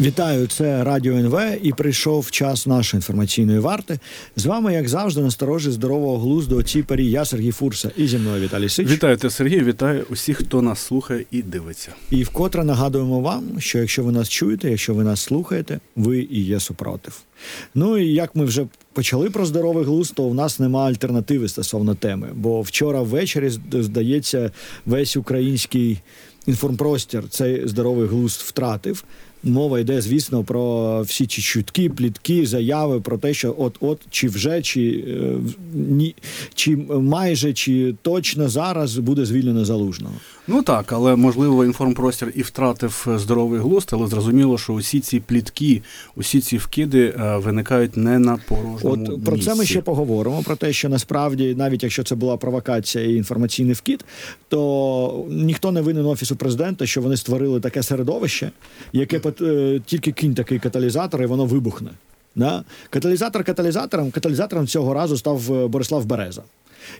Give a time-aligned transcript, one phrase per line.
[0.00, 3.98] Вітаю, це Радіо НВ і прийшов час нашої інформаційної варти.
[4.36, 7.10] З вами, як завжди, насторожі здорового глузду о цій парі.
[7.10, 8.88] Я Сергій Фурса і зі мною Віталій Сич.
[8.88, 11.92] Вітаю те, Сергій, вітаю усіх, хто нас слухає і дивиться.
[12.10, 16.44] І вкотре нагадуємо вам, що якщо ви нас чуєте, якщо ви нас слухаєте, ви і
[16.44, 17.20] є супротив.
[17.74, 21.94] Ну і як ми вже почали про здоровий глузд, то в нас нема альтернативи стосовно
[21.94, 22.28] теми.
[22.34, 24.50] Бо вчора ввечері, здається,
[24.86, 25.98] весь український
[26.46, 29.04] інформпростір цей здоровий глузд втратив.
[29.44, 34.62] Мова йде, звісно, про всі ці чутки, плітки, заяви про те, що от-от чи вже,
[34.62, 35.34] чи е,
[35.74, 36.14] ні,
[36.54, 40.14] чи майже, чи точно зараз буде звільнено залужного.
[40.46, 45.82] Ну так, але можливо інформпростір і втратив здоровий глузд, але зрозуміло, що усі ці плітки,
[46.16, 50.42] усі ці вкиди е, виникають не на порожньому От про це ми ще поговоримо.
[50.42, 54.04] Про те, що насправді, навіть якщо це була провокація і інформаційний вкид,
[54.48, 58.50] то ніхто не винен офісу президента, що вони створили таке середовище,
[58.92, 61.90] яке е, тільки кінь такий каталізатор, і воно вибухне.
[62.34, 62.64] Да?
[62.90, 66.42] Каталізатор каталізатором каталізатором цього разу став е, Борислав Береза,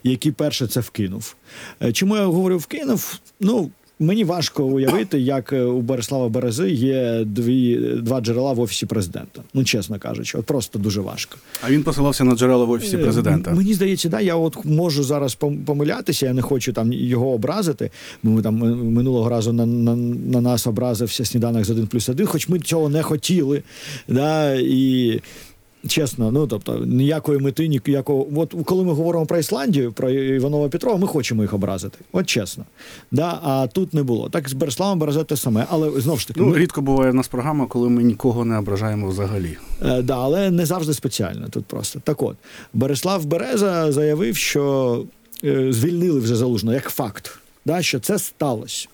[0.04, 1.36] який перше це вкинув.
[1.82, 3.18] Е, Чому я говорю вкинув?
[3.40, 3.70] Ну.
[4.02, 9.42] Мені важко уявити, як е, у Борислава Берези є дві два джерела в офісі президента.
[9.54, 11.36] Ну чесно кажучи, от просто дуже важко.
[11.62, 13.50] А він посилався на джерела в офісі Е, президента.
[13.50, 15.34] Мені здається, да, я от можу зараз
[15.66, 17.90] помилятися, я не хочу там його образити.
[18.22, 18.54] Ми там
[18.92, 22.88] минулого разу на, на, на нас образився сніданок з 1 плюс 1, хоч ми цього
[22.88, 23.62] не хотіли.
[24.08, 25.20] Да, і
[25.88, 28.26] чесно, ну тобто ніякої мети, ніякого.
[28.36, 31.98] От коли ми говоримо про Ісландію, про Іванова Петрова, ми хочемо їх образити.
[32.12, 32.64] От чесно.
[33.10, 34.28] Да, а тут не було.
[34.28, 36.40] Так з Береславом Березе те саме, але знову ж таки.
[36.40, 39.56] Ну, ми- рідко буває в нас програма, коли ми нікого не ображаємо взагалі.
[39.84, 42.00] Е, да, але не завжди спеціально тут просто.
[42.04, 42.36] Так от,
[42.74, 45.04] Борислав Береза заявив, що
[45.44, 48.88] е, звільнили вже залужно як факт, да, що це сталося.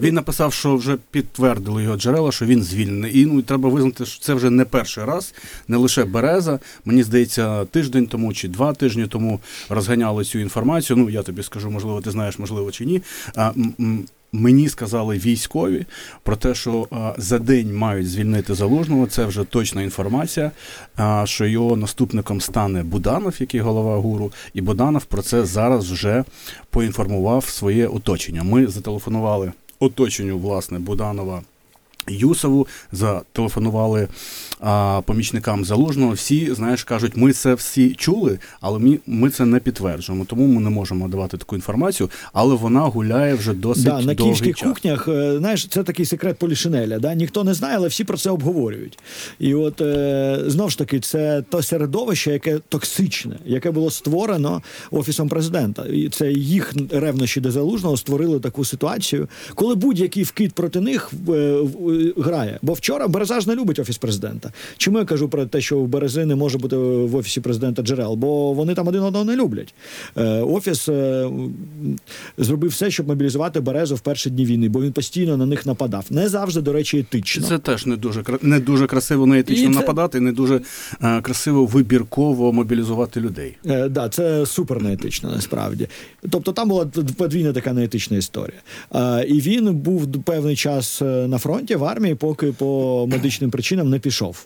[0.00, 3.18] Він написав, що вже підтвердили його джерела, що він звільнений.
[3.18, 5.34] І ну треба визнати, що це вже не перший раз,
[5.68, 6.58] не лише Береза.
[6.84, 10.96] Мені здається, тиждень тому чи два тижні тому розганяли цю інформацію.
[10.96, 13.02] Ну я тобі скажу, можливо, ти знаєш, можливо, чи ні.
[14.34, 15.86] Мені сказали військові
[16.22, 16.88] про те, що
[17.18, 19.06] за день мають звільнити залужного.
[19.06, 20.50] Це вже точна інформація.
[21.24, 26.24] Що його наступником стане Буданов, який голова гуру, і Буданов про це зараз вже
[26.70, 28.42] поінформував своє оточення.
[28.42, 31.42] Ми зателефонували оточенню власне Буданова.
[32.08, 34.08] Юсову зателефонували
[35.06, 36.12] помічникам залужного.
[36.12, 40.24] Всі, знаєш, кажуть, ми це всі чули, але ми, ми це не підтверджуємо.
[40.24, 44.16] Тому ми не можемо давати таку інформацію, але вона гуляє вже досить Да, на довгий
[44.16, 44.68] київських час.
[44.68, 46.98] кухнях, е, знаєш, це такий секрет Полішинеля.
[46.98, 47.14] Да?
[47.14, 48.98] Ніхто не знає, але всі про це обговорюють.
[49.38, 55.28] І от е, знов ж таки, це то середовище, яке токсичне, яке було створено офісом
[55.28, 55.84] президента.
[55.86, 61.52] І це їх ревнощі до залужного створили таку ситуацію, коли будь-який вкид проти них е,
[61.60, 62.58] в- грає.
[62.62, 64.51] Бо вчора Береза ж не любить офіс президента.
[64.76, 68.14] Чому я кажу про те, що у Берези не може бути в офісі президента джерел?
[68.14, 69.74] Бо вони там один одного не люблять.
[70.16, 71.30] Е, Офіс е,
[72.38, 76.04] зробив все, щоб мобілізувати Березу в перші дні війни, бо він постійно на них нападав.
[76.10, 77.46] Не завжди, до речі, етично.
[77.46, 80.60] Це теж не дуже не дуже красиво неетично І це- нападати, не дуже
[81.02, 83.56] е, красиво вибірково мобілізувати людей.
[83.66, 85.88] Е, да, це супер неетично насправді.
[86.30, 86.86] Тобто там була
[87.16, 88.58] подвійна така неетична історія.
[88.94, 93.98] Е, і він був певний час на фронті в армії, поки по медичним причинам не
[93.98, 94.41] пішов.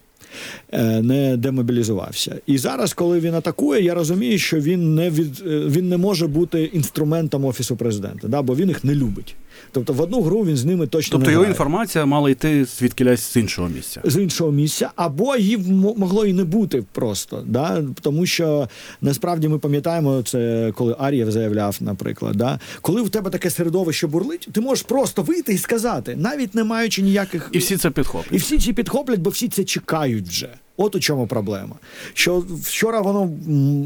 [0.73, 5.63] Е, Не демобілізувався, і зараз, коли він атакує, я розумію, що він не від е,
[5.69, 9.37] він не може бути інструментом офісу президента, да, бо він їх не любить.
[9.73, 13.21] Тобто, в одну гру він з ними точно Тобто не його інформація мала йти звідкілясь
[13.33, 14.01] з іншого місця.
[14.05, 15.57] з іншого місця, або її
[15.97, 17.45] могло і не бути просто.
[17.47, 17.85] Да?
[18.01, 18.69] Тому що
[19.01, 22.61] насправді ми пам'ятаємо це, коли Ар'єв заявляв, наприклад, да?
[22.81, 27.03] коли в тебе таке середовище бурлить, ти можеш просто вийти і сказати, навіть не маючи
[27.03, 28.33] ніяких І всі це підхоплять.
[28.33, 30.49] і всі ці підхоплять, бо всі це чекають вже.
[30.77, 31.77] От у чому проблема.
[32.15, 33.31] Що вчора воно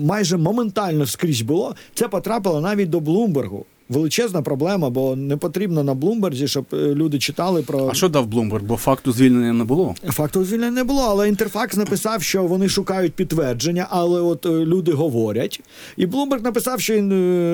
[0.05, 1.75] майже моментально скрізь було.
[1.95, 3.67] Це потрапило навіть до Блумбергу.
[3.91, 8.27] Величезна проблема, бо не потрібно на Блумберзі, щоб е, люди читали про А що дав
[8.27, 8.65] Блумберг?
[8.65, 9.95] Бо факту звільнення не було.
[10.09, 14.93] Факту звільнення не було, але Інтерфакс написав, що вони шукають підтвердження, але от е, люди
[14.93, 15.61] говорять.
[15.97, 16.99] І Блумберг написав, що е,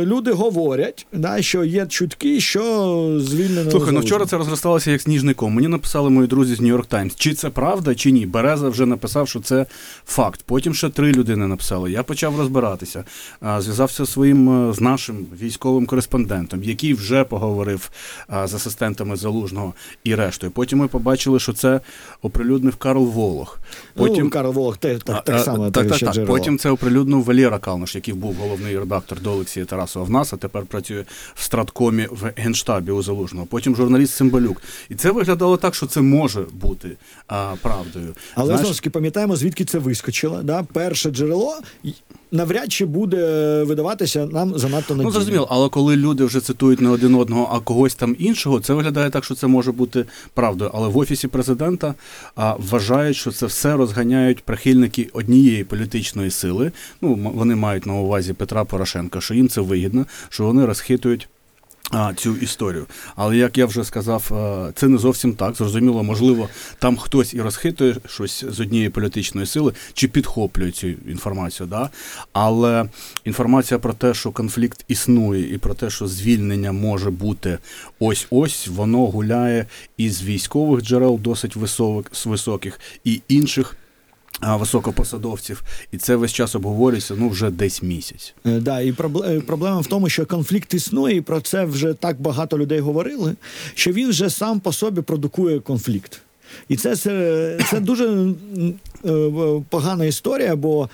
[0.06, 3.70] люди говорять, да, що є чутки, що звільнено.
[3.70, 5.52] Слухай, ну вчора це розросталося як сніжником.
[5.52, 7.14] Мені написали мої друзі з Нью-Йорк Таймс.
[7.14, 8.26] Чи це правда, чи ні?
[8.26, 9.66] Береза вже написав, що це
[10.06, 10.40] факт.
[10.46, 11.92] Потім ще три людини написали.
[11.92, 13.04] Я почав розбиратися.
[13.58, 16.25] Зв'язався своїм з нашим військовим кореспондентом.
[16.26, 17.90] Кореспондентом, який вже поговорив
[18.28, 19.74] а, з асистентами залужного
[20.04, 20.52] і рештою.
[20.52, 21.80] Потім ми побачили, що це
[22.22, 23.58] оприлюднив Карл Волох.
[23.94, 26.26] Потім ну, Карл Волох те, так, так само а, так, так, так.
[26.26, 30.36] Потім це оприлюднив Валєра Калниш, який був головний редактор до Олексія Тарасова в нас, а
[30.36, 33.46] тепер працює в страткомі в генштабі у залужного.
[33.46, 34.62] Потім журналіст Цимбалюк.
[34.88, 36.96] І це виглядало так, що це може бути
[37.28, 38.14] а, правдою.
[38.34, 40.42] Але знову ж таки пам'ятаємо, звідки це вискочило.
[40.42, 40.62] Да?
[40.62, 41.58] Перше джерело
[42.32, 45.04] навряд чи буде видаватися нам занадто надійним.
[45.04, 48.74] Ну, зрозуміло, але коли люди вже цитують не один одного, а когось там іншого, це
[48.74, 50.70] виглядає так, що це може бути правдою.
[50.74, 51.94] Але в офісі президента
[52.36, 56.72] а, вважають, що це все розганяють прихильники однієї політичної сили.
[57.02, 61.28] Ну, вони мають на увазі Петра Порошенка, що їм це вигідно, що вони розхитують.
[61.90, 62.86] А, цю історію.
[63.16, 65.54] Але як я вже сказав, е, це не зовсім так.
[65.54, 66.48] Зрозуміло, можливо,
[66.78, 71.66] там хтось і розхитує щось з однієї політичної сили чи підхоплює цю інформацію.
[71.66, 71.90] Да?
[72.32, 72.84] Але
[73.24, 77.58] інформація про те, що конфлікт існує, і про те, що звільнення може бути
[77.98, 79.66] ось-ось, воно гуляє
[79.96, 83.76] із військових джерел досить високих, високих і інших
[84.42, 85.62] високопосадовців.
[85.92, 88.34] І це весь час обговорюється ну вже десь місяць.
[88.46, 88.92] Е, Да, і
[89.46, 93.34] проблема в тому, що конфлікт існує, і про це вже так багато людей говорили,
[93.74, 96.20] що він вже сам по собі продукує конфлікт.
[96.68, 98.34] І це, це, це дуже
[99.04, 100.88] е, погана історія, бо е,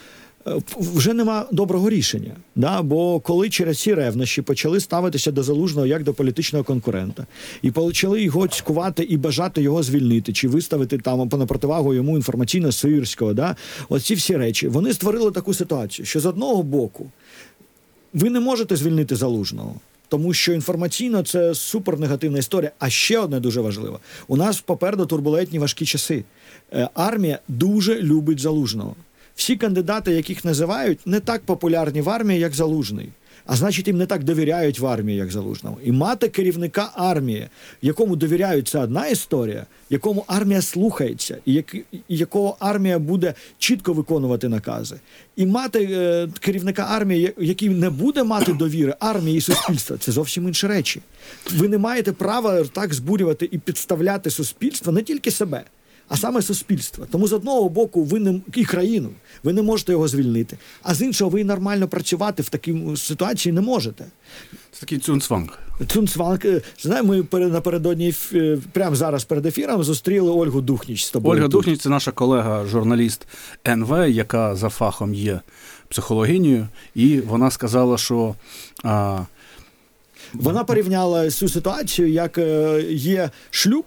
[0.77, 2.37] вже нема доброго рішення.
[2.57, 2.83] Да?
[2.83, 7.27] Бо коли через ці ревнощі почали ставитися до залужного як до політичного конкурента,
[7.63, 12.73] і почали його цькувати і бажати його звільнити, чи виставити там на противагу йому інформаційно
[12.73, 13.57] сирського, да?
[13.89, 17.07] оці всі речі, вони створили таку ситуацію, що з одного боку
[18.15, 19.75] ви не можете звільнити залужного.
[20.09, 22.71] Тому що інформаційно це супернегативна історія.
[22.79, 23.99] А ще одне дуже важливе:
[24.29, 26.25] у нас попереду турбулентні важкі часи.
[26.73, 28.97] Е, Армія дуже любить залужного.
[29.37, 33.09] Всі кандидати, яких називають, не так популярні в армії, як залужний.
[33.47, 35.79] А значить, їм не так довіряють в армії, як залужному.
[35.85, 37.49] І мати керівника армії,
[37.83, 44.97] якому довіряють, одна історія, якому армія слухається, і і якого армія буде чітко виконувати накази.
[45.37, 50.49] І мати е, керівника армії, який не буде мати довіри армії і суспільства, це зовсім
[50.49, 51.01] інші речі.
[51.55, 55.65] Ви не маєте права так збурювати і підставляти суспільство не тільки себе.
[56.13, 57.07] А саме суспільство.
[57.11, 59.09] Тому з одного боку, ви не і країну,
[59.43, 60.59] ви не можете його звільнити.
[60.83, 64.05] А з іншого, ви нормально працювати в такій ситуації не можете.
[64.73, 65.59] Це такий цунцванг.
[65.87, 71.33] Цунцванг, е, знаємо, ми напередодні е, прямо зараз перед ефіром зустріли Ольгу Духніч з тобою.
[71.33, 71.53] Ольга тут.
[71.53, 73.27] Духніч це наша колега, журналіст
[73.69, 75.41] НВ, яка за фахом є
[75.89, 78.35] психологинею, і вона сказала, що
[78.85, 79.21] а,
[80.33, 83.85] Вона порівняла цю ситуацію, як е, є шлюб.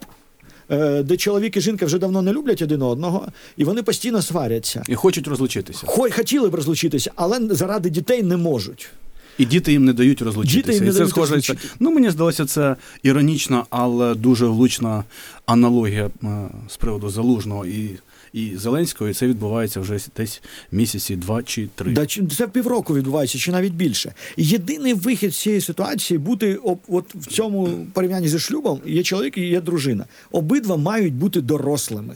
[0.72, 3.28] Е, Де чоловік і жінка вже давно не люблять один одного,
[3.58, 4.84] і вони постійно сваряться.
[4.90, 5.84] і хочуть розлучитися.
[5.86, 8.90] Хоч хотіли б розлучитися, але заради дітей не можуть.
[9.38, 10.72] І діти їм не дають розлучитися.
[10.72, 11.42] Діти не і це дають схоже.
[11.80, 15.04] Ну мені здалося, це іронічна, але дуже влучна
[15.46, 16.28] аналогія е,
[16.70, 17.90] з приводу залужного і,
[18.36, 19.10] і Зеленського.
[19.10, 20.42] І це відбувається вже десь
[20.72, 21.92] місяці два чи три.
[21.92, 22.06] Да,
[22.36, 24.14] це півроку відбувається, чи навіть більше.
[24.38, 29.38] Єдиний вихід з цієї ситуації бути об- от в цьому порівнянні зі шлюбом є чоловік
[29.38, 30.06] і є дружина.
[30.32, 32.16] Обидва мають бути дорослими.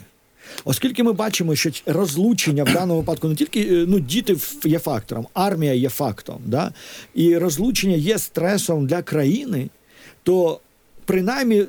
[0.65, 5.27] Оскільки ми бачимо, що розлучення в даному випадку не тільки е, ну, діти є фактором,
[5.33, 6.71] армія є фактом, да?
[7.15, 9.69] і розлучення є стресом для країни,
[10.23, 10.59] то
[11.09, 11.65] принаймні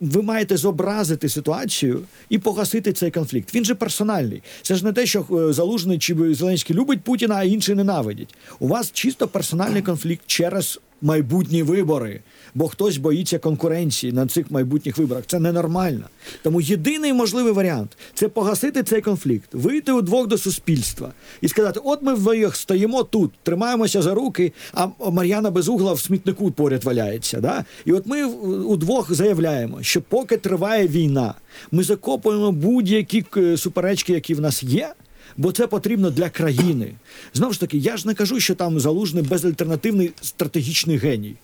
[0.00, 3.54] ви маєте зобразити ситуацію і погасити цей конфлікт.
[3.54, 4.42] Він же персональний.
[4.62, 8.34] Це ж не те, що е, Залужний чи Зеленський любить Путіна, а інші ненавидять.
[8.58, 12.20] У вас чисто персональний конфлікт через майбутні вибори.
[12.54, 15.24] Бо хтось боїться конкуренції на цих майбутніх виборах.
[15.26, 16.04] Це ненормально.
[16.42, 22.02] Тому єдиний можливий варіант це погасити цей конфлікт, вийти удвох до суспільства і сказати: от
[22.02, 27.40] ми вдвоєх стоїмо тут, тримаємося за руки, а Мар'яна Безугла в смітнику поряд валяється.
[27.40, 27.64] Да?
[27.84, 31.34] І от ми удвох заявляємо, що поки триває війна,
[31.70, 34.92] ми закопуємо будь-які е, суперечки, які в нас є.
[35.36, 36.92] Бо це потрібно для країни.
[37.34, 41.36] Знову ж таки, я ж не кажу, що там залужний безальтернативний стратегічний геній.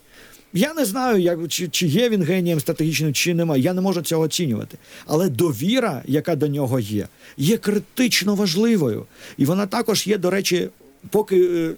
[0.56, 3.62] Я не знаю, як, чи, чи є він генієм стратегічним, чи немає.
[3.62, 4.78] Я не можу цього оцінювати.
[5.06, 9.06] Але довіра, яка до нього є, є критично важливою.
[9.36, 10.68] І вона також є, до речі,
[11.10, 11.36] поки.
[11.44, 11.74] е,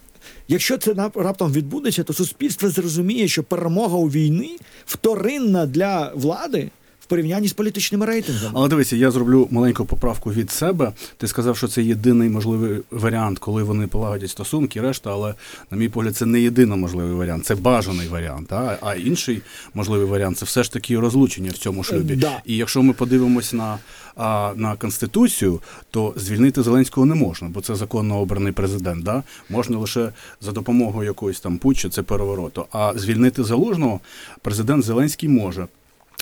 [0.49, 6.71] Якщо це раптом відбудеться, то суспільство зрозуміє, що перемога у війні вторинна для влади
[7.09, 8.53] порівнянні з політичними рейтингами.
[8.55, 10.93] Але дивися, я зроблю маленьку поправку від себе.
[11.17, 15.35] Ти сказав, що це єдиний можливий варіант, коли вони полагодять стосунки, решта, але,
[15.71, 18.53] на мій погляд, це не єдиний можливий варіант, це бажаний варіант.
[18.53, 19.43] А, а інший
[19.75, 22.17] можливий варіант це все ж таки розлучення в цьому шлюбі.
[22.17, 22.43] Да.
[22.47, 23.79] І якщо ми подивимось на,
[24.17, 25.61] а, на конституцію,
[25.91, 29.05] то звільнити Зеленського не можна, бо це законно обраний президент.
[29.05, 29.23] Да?
[29.51, 32.67] Можна лише за допомогою якоїсь там путчу, це перевороту.
[32.73, 34.01] А звільнити залужного
[34.43, 35.67] президент Зеленський може.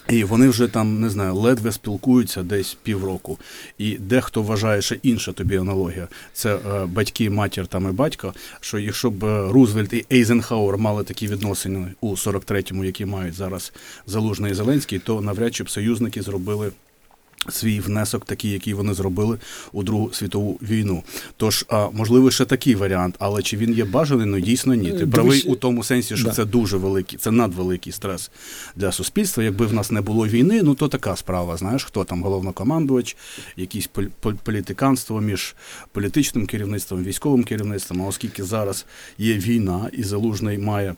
[0.08, 3.38] І вони вже там не знаю, ледве спілкуються десь півроку.
[3.78, 6.08] І дехто вважає, ще інша тобі аналогія.
[6.32, 8.34] Це е, батьки, матір там і батько.
[8.60, 13.72] Що якщо б е, Рузвельт і Ейзенхауер мали такі відносини у 43-му, які мають зараз
[14.06, 16.72] Залужний Зеленський, то навряд чи б союзники зробили.
[17.50, 19.38] Свій внесок, такий, який вони зробили
[19.72, 21.02] у Другу світову війну.
[21.36, 24.26] Тож, а, можливо, ще такий варіант, але чи він є бажаний?
[24.26, 24.92] Ну дійсно ні.
[24.92, 26.32] Ти Е, правий у тому сенсі, що да.
[26.32, 28.30] це дуже великий, це надвеликий стрес
[28.76, 29.44] для суспільства.
[29.44, 31.56] Якби в нас не було війни, ну то така справа.
[31.56, 33.16] Знаєш, хто там головнокомандувач,
[33.56, 33.90] якісь
[34.42, 35.54] політиканство між
[35.92, 38.02] політичним керівництвом, військовим керівництвом.
[38.02, 38.86] А оскільки зараз
[39.18, 40.94] є війна і залужний має.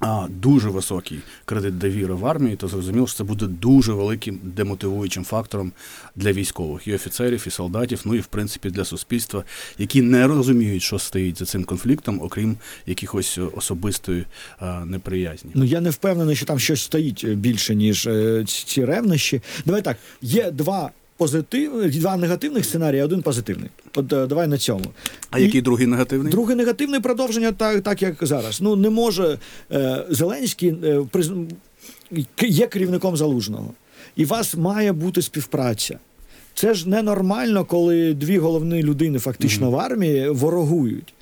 [0.00, 5.24] А дуже високий кредит довіри в армії, то зрозуміло, що це буде дуже великим демотивуючим
[5.24, 5.72] фактором
[6.16, 9.44] для військових і офіцерів, і солдатів, ну і в принципі для суспільства,
[9.78, 14.24] які не розуміють, що стоїть за цим конфліктом, окрім якихось особистої
[14.58, 15.50] а, неприязні.
[15.54, 19.42] Ну я не впевнений, що там щось стоїть більше, ніж е, ці- ці ревнощі.
[19.66, 23.70] Давай так, є два позитив, два негативних сценарії, один позитивний.
[23.94, 24.84] От е, давай на цьому.
[25.30, 26.32] А І який другий негативний?
[26.32, 28.60] Друге негативне продовження, так, так як зараз.
[28.60, 29.38] Ну не може
[29.72, 31.46] е, Зеленський е, приз-
[32.42, 33.70] є керівником залужного,
[34.16, 35.98] і у вас має бути співпраця.
[36.54, 41.14] Це ж ненормально, коли дві головні людини фактично в армії ворогують.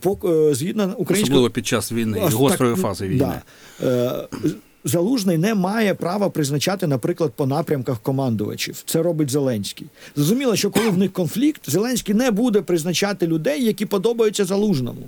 [0.00, 3.32] По, е, згідно українського Особливо під час війни, гострої фази війни.
[3.80, 4.28] Да.
[4.86, 8.82] Залужний не має права призначати, наприклад, по напрямках командувачів.
[8.86, 9.86] Це робить Зеленський.
[10.16, 15.02] Зрозуміло, що коли в них конфлікт, Зеленський не буде призначати людей, які подобаються залужному,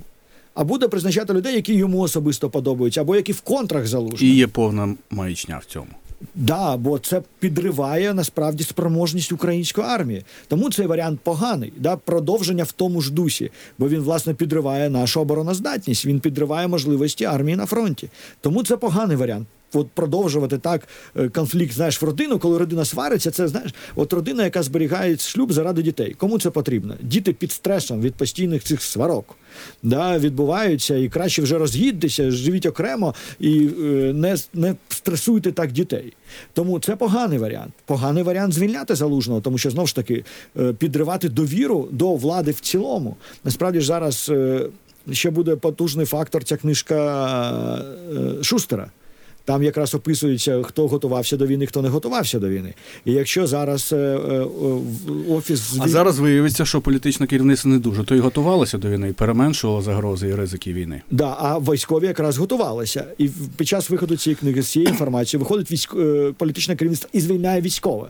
[0.55, 4.25] а буде призначати людей, які йому особисто подобаються, або які в контрах залужного.
[4.25, 5.89] І є повна маячня в цьому.
[6.35, 10.25] Да, бо це підриває насправді спроможність української армії.
[10.49, 11.73] Тому цей варіант поганий.
[11.77, 16.07] Да, продовження в тому ж дусі, бо він власне підриває нашу обороноздатність.
[16.07, 18.09] Він підриває можливості армії на фронті.
[18.41, 19.47] Тому це поганий варіант.
[19.73, 24.45] От продовжувати так е, конфлікт, знаєш, в родину, коли родина свариться, це знаєш, от родина,
[24.45, 26.15] яка зберігає шлюб заради дітей.
[26.19, 26.95] Кому це потрібно?
[27.01, 29.37] Діти під стресом від постійних цих сварок.
[29.83, 33.83] Да, відбуваються, і краще вже роз'їдьтеся, живіть окремо і е,
[34.15, 36.13] не, не стресуйте так дітей.
[36.53, 37.73] Тому це поганий варіант.
[37.87, 40.25] Поганий варіант звільняти залужного, тому що знову ж таки
[40.59, 43.17] е, підривати довіру до влади в цілому.
[43.45, 44.67] Насправді ж зараз е,
[45.13, 46.99] ще буде потужний фактор ця книжка
[48.13, 48.91] е, Шустера.
[49.49, 52.75] Там якраз описується, хто готувався до війни, хто не готувався до війни.
[53.05, 54.47] І якщо зараз е, е,
[55.29, 58.05] офіс А зараз виявиться, що політичне керівництво не дуже.
[58.05, 61.03] То й готувалося до війни, і переменшувало загрози і ризики війни.
[61.11, 63.05] Да, а військові якраз готувалися.
[63.19, 65.95] І під час виходу цієї книги з цієї інформації виходить військ...
[65.95, 68.09] е, політичне керівництво і звільняє військове.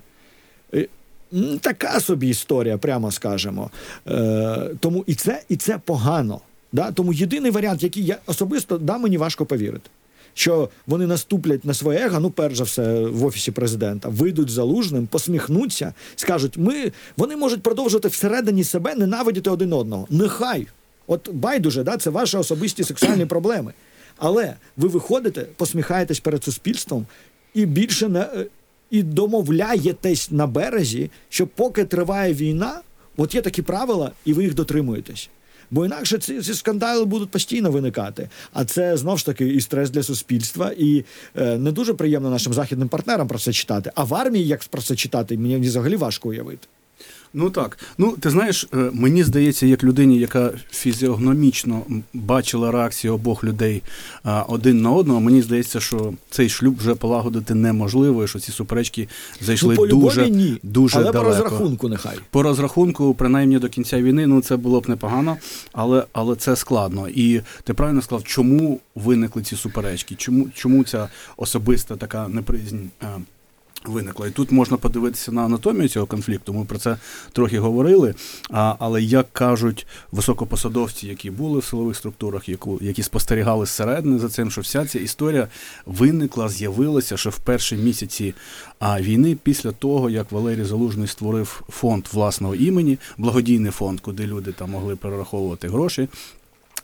[1.61, 3.71] Така собі історія, прямо скажемо.
[4.09, 6.41] Е, тому і це, і це погано.
[6.73, 6.91] Да?
[6.93, 9.91] Тому єдиний варіант, який я особисто да, мені важко повірити.
[10.39, 15.07] Що вони наступлять на своє его, ну перш за все в офісі президента, вийдуть залужним,
[15.07, 20.07] посміхнуться, скажуть: ми вони можуть продовжувати всередині себе ненавидіти один одного.
[20.11, 20.67] Нехай,
[21.07, 23.73] от байдуже, да, це ваші особисті сексуальні проблеми.
[24.17, 27.07] Але ви виходите, посміхаєтесь перед суспільством
[27.55, 28.47] і більше не е,
[28.91, 32.81] і домовляєтесь на березі, що поки триває війна,
[33.17, 35.31] от є такі правила, і ви їх дотримуєтесь.
[35.71, 38.29] Бо інакше ці, ці скандали будуть постійно виникати.
[38.53, 41.05] А це знов ж таки і стрес для суспільства, і
[41.37, 43.93] е, не дуже приємно нашим західним партнерам про це читати.
[43.95, 46.69] А в армії як про це читати, мені взагалі важко уявити.
[47.35, 47.79] Ну так.
[47.99, 51.83] Ну ти знаєш, е, мені здається, як людині, яка фізіогномічно
[52.15, 53.83] бачила реакцію обох людей
[54.49, 59.09] один на одного, мені здається, що цей шлюб вже полагодити неможливо, і що ці суперечки
[59.41, 61.25] зайшли ну, любові дуже, ні, дуже але далеко.
[61.25, 62.19] по розрахунку нехай.
[62.31, 65.37] По розрахунку, принаймні до кінця війни, ну це було б непогано,
[65.73, 67.09] але, але це складно.
[67.09, 70.15] І ти правильно сказав, чому виникли ці суперечки?
[70.15, 72.77] Чому, чому ця особиста така неприязнь
[73.87, 74.27] виникла?
[74.27, 76.53] І тут можна подивитися на анатомію цього конфлікту.
[76.53, 76.97] Ми про це
[77.33, 78.15] трохи говорили.
[78.51, 84.29] А, але як кажуть високопосадовці, які були в силових структурах, яку, які спостерігали зсередини за
[84.29, 85.49] цим, що вся ця історія
[85.87, 88.35] виникла, з'явилася ще в перші місяці
[88.79, 94.53] а, війни після того, як Валерій Залужний створив фонд власного імені, благодійний фонд, куди люди
[94.53, 96.09] там могли перераховувати гроші.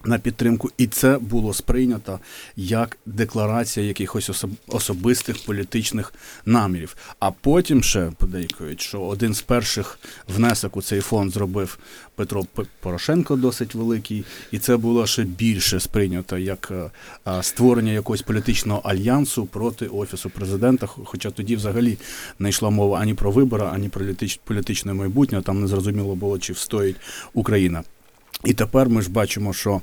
[0.07, 2.21] На підтримку, і це було сприйнято
[2.57, 6.15] як декларація якихось особ- особистих політичних
[6.47, 6.97] намірів.
[7.19, 11.79] А потім ще подейкують, що один з перших внесок у цей фонд зробив
[12.15, 12.45] Петро
[12.81, 16.91] Порошенко, досить великий, і це було ще більше сприйнято як е,
[17.25, 20.87] а, створення якогось політичного альянсу проти офісу президента.
[20.87, 21.99] Хоча тоді взагалі
[22.39, 25.43] не йшла мова ані про вибори, ані про політич- політичне майбутнє.
[25.43, 26.97] Там не зрозуміло було, чи встоїть
[27.35, 27.83] Україна.
[28.45, 29.81] І тепер ми ж бачимо, що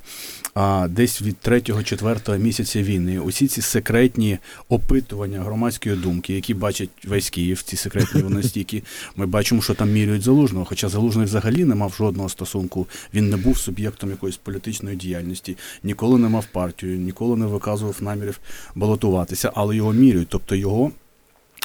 [0.54, 4.38] а, десь від 3-4 місяця війни усі ці секретні
[4.70, 8.84] опитування громадської думки, які бачать весь Київ, ці секретні вони стільки,
[9.16, 10.66] ми бачимо, що там міряють залужного.
[10.66, 16.20] Хоча залужний взагалі не мав жодного стосунку, він не був суб'єктом якоїсь політичної діяльності, ніколи
[16.20, 18.40] не мав партію, ніколи не виказував намірів
[18.76, 20.92] балотуватися, але його міряють, тобто його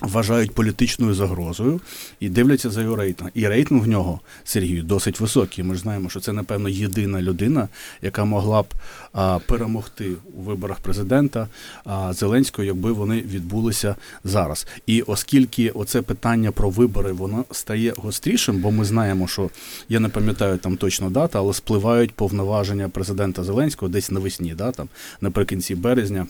[0.02, 1.80] вважають політичною загрозою
[2.20, 3.30] і дивляться за його рейтинг.
[3.34, 5.64] І рейтинг в нього, Сергію, досить високий.
[5.64, 7.68] Ми ж знаємо, що це, напевно, єдина людина,
[8.02, 8.66] яка могла б
[9.12, 11.48] а, перемогти у виборах президента
[11.84, 14.66] а, Зеленського, якби вони відбулися зараз.
[14.86, 19.50] І оскільки оце питання про вибори воно стає гострішим, бо ми знаємо, що
[19.88, 24.88] я не пам'ятаю там точно дата, але спливають повноваження президента Зеленського десь навесні, да, там
[25.20, 26.26] наприкінці березня.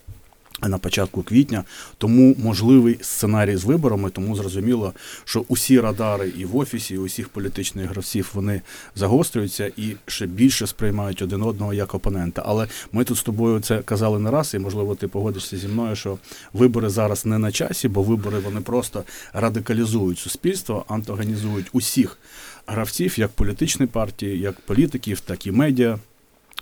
[0.62, 1.64] На початку квітня,
[1.98, 4.92] тому можливий сценарій з виборами, тому зрозуміло,
[5.25, 8.62] що усі радари і в офісі, і усіх політичних гравців вони
[8.94, 12.42] загострюються і ще більше сприймають один одного як опонента.
[12.46, 15.96] Але ми тут з тобою це казали не раз, і можливо ти погодишся зі мною,
[15.96, 16.18] що
[16.52, 22.18] вибори зараз не на часі, бо вибори вони просто радикалізують суспільство, антагонізують усіх
[22.66, 25.98] гравців, як політичні партії, як політиків, так і медіа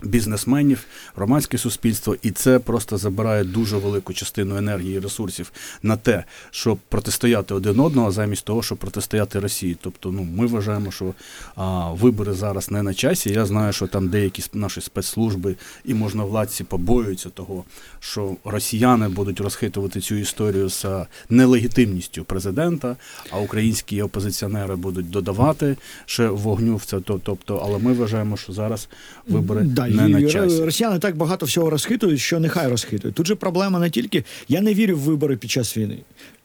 [0.03, 0.85] бізнесменів,
[1.15, 5.51] громадське суспільство, і це просто забирає дуже велику частину енергії і ресурсів
[5.83, 9.77] на те, щоб протистояти один одного, замість того, щоб протистояти Росії.
[9.81, 11.13] Тобто, ну ми вважаємо, що
[11.55, 13.29] а, вибори зараз не на часі.
[13.29, 17.63] Я знаю, що там деякі наші спецслужби і можновладці побоюються того,
[17.99, 20.85] що росіяни будуть розхитувати цю історію з
[21.29, 22.95] нелегітимністю президента,
[23.31, 26.99] а українські опозиціонери будуть додавати ще вогню в це.
[26.99, 28.89] Тобто, але ми вважаємо, що зараз
[29.27, 30.63] вибори Да, не і на часі.
[30.63, 33.15] Росіяни так багато всього розхитують, що нехай розхитують.
[33.15, 34.23] Тут же проблема не тільки.
[34.47, 35.97] Я не вірю в вибори під час війни.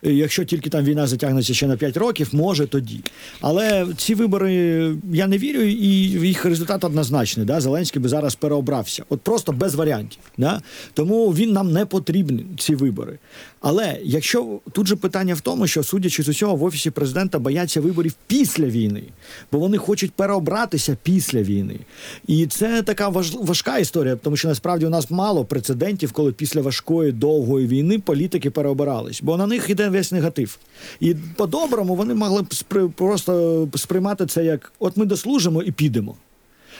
[0.06, 3.00] Е, Якщо тільки там війна затягнеться ще на 5 років, може тоді.
[3.40, 4.52] Але ці вибори
[5.12, 5.88] я не вірю, і
[6.28, 7.46] їх результат однозначний.
[7.46, 7.60] Да?
[7.60, 9.04] Зеленський би зараз переобрався.
[9.08, 10.18] От просто без варіантів.
[10.38, 10.60] Да?
[10.94, 13.18] Тому він нам не потрібен, ці вибори.
[13.60, 17.80] Але якщо тут же питання в тому, що судячи з усього, в офісі президента бояться
[17.80, 19.02] виборів після війни,
[19.52, 21.76] бо вони хочуть переобратися після війни.
[22.26, 26.60] І це така важ, важка історія, тому що насправді у нас мало прецедентів, коли після
[26.60, 30.58] важкої довгої війни політики переобирались, бо на них іде весь негатив.
[31.00, 36.16] І по-доброму вони могли б спри, просто сприймати це як от ми дослужимо і підемо.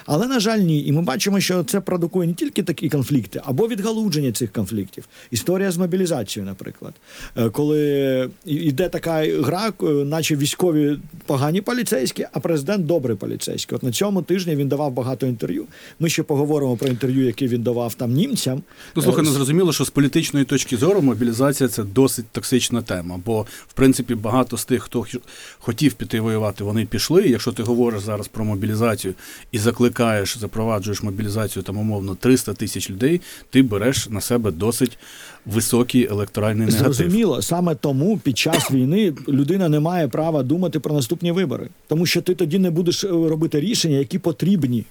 [0.07, 0.87] Але на жаль, ні.
[0.87, 5.09] І ми бачимо, що це продукує не тільки такі конфлікти, або відгалудження цих конфліктів.
[5.31, 6.95] Історія з мобілізацією, наприклад,
[7.37, 13.77] Е, коли йде така гра, е, наче військові погані поліцейські, а президент добрий поліцейський.
[13.77, 15.65] От на цьому тижні він давав багато інтерв'ю.
[16.01, 18.63] Ми ще поговоримо про інтерв'ю, яке він давав там німцям.
[18.97, 23.21] Ну, слухай, Е, ну зрозуміло, що з політичної точки зору мобілізація це досить токсична тема.
[23.27, 25.07] Бо, в принципі, багато з тих, хто
[25.59, 27.29] хотів піти воювати, вони пішли.
[27.29, 29.15] Якщо ти говориш зараз про мобілізацію
[29.53, 29.59] і
[29.91, 34.99] закликаєш, запроваджуєш мобілізацію там умовно 300 тисяч людей, ти береш на себе досить
[35.47, 36.93] високий електоральний негатив.
[36.93, 42.07] Зрозуміло, саме тому під час війни людина не має права думати про наступні вибори, тому
[42.07, 44.85] що ти тоді не будеш е, робити рішення, які потрібні.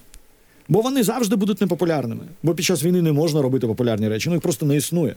[0.68, 2.24] Бо вони завжди будуть непопулярними.
[2.42, 5.14] Бо під час війни не можна робити популярні речі, ну їх просто не існує.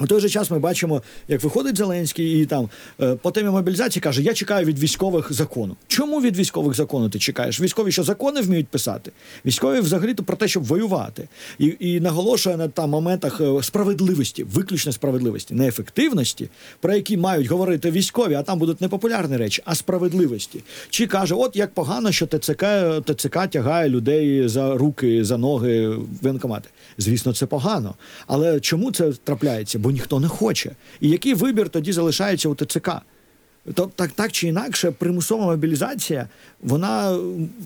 [0.00, 2.68] У той же час ми бачимо, як виходить Зеленський і там
[3.00, 5.76] е, по темі мобілізації каже: Я чекаю від військових закону.
[5.86, 7.60] Чому від військових закону ти чекаєш?
[7.60, 9.12] Військові що закони вміють писати?
[9.46, 14.44] Військові взагалі то про те, щоб воювати, і, і наголошує на там моментах е, справедливості,
[14.44, 16.48] виключно справедливості, не ефективності,
[16.80, 20.62] про які мають говорити військові, а там будуть не популярні речі, а справедливості.
[20.90, 22.64] Чи каже, от як погано, що ТЦК,
[23.04, 26.68] ТЦК тягає людей за руки, за ноги в воєнкомати.
[26.98, 27.94] Звісно, це погано.
[28.26, 29.78] Але чому це трапляється?
[29.90, 30.70] Ніхто не хоче.
[31.00, 32.90] І який вибір тоді залишається у ТЦК?
[33.64, 36.28] Тобто, так, так чи інакше, примусова мобілізація
[36.62, 37.18] вона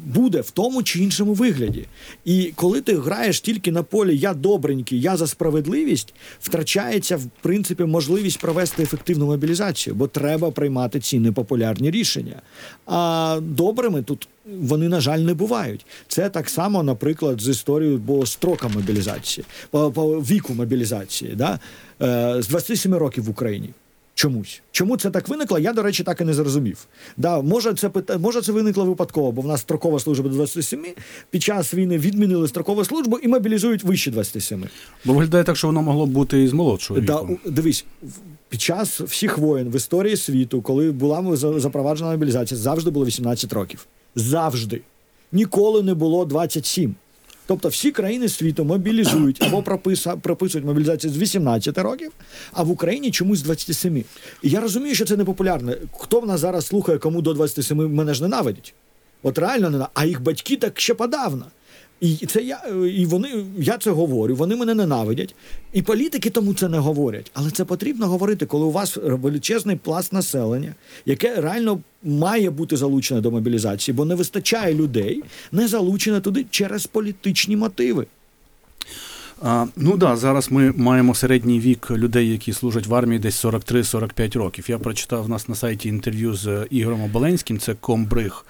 [0.04, 1.86] буде в тому чи іншому вигляді.
[2.24, 7.84] І коли ти граєш тільки на полі я добренький, я за справедливість, втрачається в принципі
[7.84, 12.42] можливість провести ефективну мобілізацію, бо треба приймати ці непопулярні рішення.
[12.86, 14.28] А добрими тут
[14.60, 15.86] вони, на жаль, не бувають.
[16.08, 21.34] Це так само, наприклад, з історією по строкам мобілізації, по, по віку мобілізації.
[21.36, 21.58] Да?
[22.02, 23.70] Е, з 27 років в Україні.
[24.16, 24.62] Чомусь.
[24.70, 26.86] Чому це так виникло, я, до речі, так і не зрозумів.
[27.16, 30.86] Да, може, це може, це виникло випадково, бо в нас строкова служба до 27,
[31.30, 34.64] під час війни відмінили строкову службу і мобілізують вище 27.
[35.04, 37.38] Бо виглядає так, що воно могло бути і з молодшого Да, віку.
[37.46, 37.84] дивись,
[38.48, 43.86] під час всіх воєн в історії світу, коли була запроваджена мобілізація, завжди було 18 років.
[44.14, 44.80] Завжди.
[45.32, 46.94] Ніколи не було 27.
[47.46, 52.12] Тобто всі країни світу мобілізують або прописа, прописують мобілізацію з 18 років,
[52.52, 53.96] а в Україні чомусь з 27.
[53.96, 54.04] І
[54.42, 55.72] я розумію, що це непопулярно.
[55.98, 58.74] Хто в нас зараз слухає, кому до 27 мене ж ненавидять?
[59.22, 59.90] От реально ненавидять.
[59.94, 61.46] А їх батьки так ще подавно.
[62.00, 62.62] І це я
[62.98, 65.34] і вони, я це говорю, вони мене ненавидять.
[65.72, 67.30] І політики тому це не говорять.
[67.34, 70.74] Але це потрібно говорити, коли у вас величезний пласт населення,
[71.06, 76.86] яке реально має бути залучене до мобілізації, бо не вистачає людей, не залучене туди через
[76.86, 78.06] політичні мотиви.
[79.76, 84.64] Ну да, зараз ми маємо середній вік людей, які служать в армії, десь 43-45 років.
[84.68, 88.44] Я прочитав у нас на сайті інтерв'ю з Ігорем Оболенським, це комбриг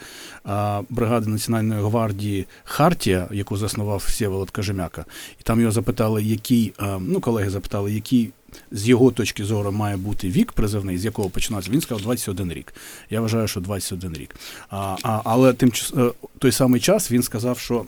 [0.89, 5.05] бригади Національної гвардії Хартія, яку заснував Всеволод Кажемяка.
[5.41, 8.31] І там його запитали, який, ну, колеги запитали, який.
[8.71, 11.73] З його точки зору має бути вік призивний, з якого починається.
[11.73, 12.75] Він сказав 21 рік.
[13.11, 14.37] Я вважаю, що 21 рік.
[14.71, 17.85] А, а, але тим е, той самий час він сказав, що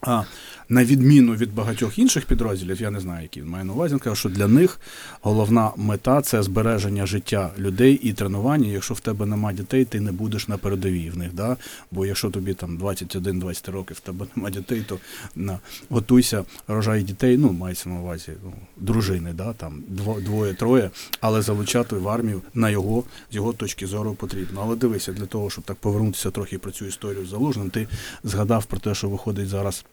[0.00, 0.22] а,
[0.70, 3.98] на відміну від багатьох інших підрозділів, я не знаю, які він має на увазі, він
[3.98, 4.80] каже, що для них
[5.22, 8.68] головна мета це збереження життя людей і тренування.
[8.68, 11.34] Якщо в тебе нема дітей, ти не будеш на передовій в них.
[11.34, 11.56] Да?
[11.90, 14.98] Бо якщо тобі там 21-20 років, в тебе нема дітей, то
[15.34, 19.52] на, готуйся, рожай дітей, ну, мається на увазі ну, дружини, да?
[19.52, 24.60] там двоє-троє, але залучати в армію на його, з його точки зору потрібно.
[24.64, 27.88] Але дивися, для того, щоб так повернутися трохи про цю історію з залужним, ти
[28.24, 29.84] згадав про те, що виходить зараз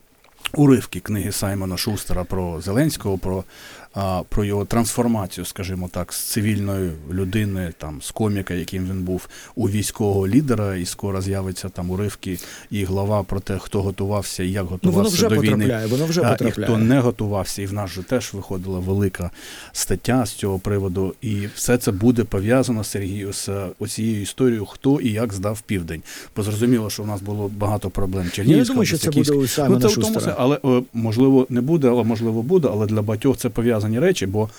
[0.53, 3.43] уривки книги Саймона Шустера про Зеленського, про,
[3.97, 9.27] а, про його трансформацію, скажімо так, з цивільної людини, там, з коміка, яким він був,
[9.55, 12.39] у військового лідера, і скоро з'явиться там уривки
[12.71, 15.51] і глава про те, хто готувався і як Ну воно вже до війни.
[15.51, 19.31] потрапляє, воно вже А, і хто не готувався, і в нас же теж виходила велика
[19.71, 24.99] стаття з цього приводу, і все це буде пов'язано Сергію з е, оцією історією, хто
[24.99, 26.01] і як здав південь.
[26.35, 28.31] Бо зрозуміло, що в нас було багато проблем.
[28.35, 31.61] Я не думаю, що це буде Саймона Ну, це в тому але е, можливо не
[31.61, 33.49] буде, але можливо буде, але для багатьох це
[33.87, 34.49] пов'язані речі, бо.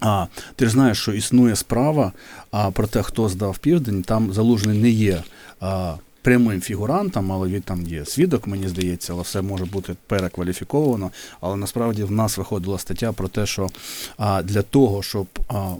[0.00, 2.12] А, ти ж знаєш, що існує справа
[2.50, 5.22] а, про те, хто здав південь, там залужний не є
[5.60, 11.10] а, прямим фігурантом, але він там є свідок, мені здається, але все може бути перекваліфіковано.
[11.40, 13.68] Але насправді в нас виходила стаття про те, що
[14.16, 15.74] а, для того, щоб а,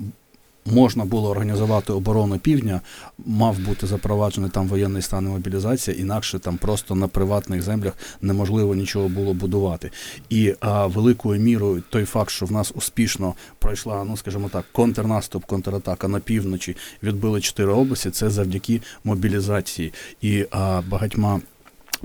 [0.67, 2.81] можна було організувати оборону півдня,
[3.27, 8.75] мав бути запроваджений там воєнний стан і мобілізація, інакше там просто на приватних землях неможливо
[8.75, 9.91] нічого було будувати.
[10.31, 15.45] І а, великою мірою той факт, що в нас успішно пройшла, ну скажімо так, контрнаступ,
[15.45, 21.41] контратака на півночі, відбили чотири області, це завдяки мобілізації і а, багатьма.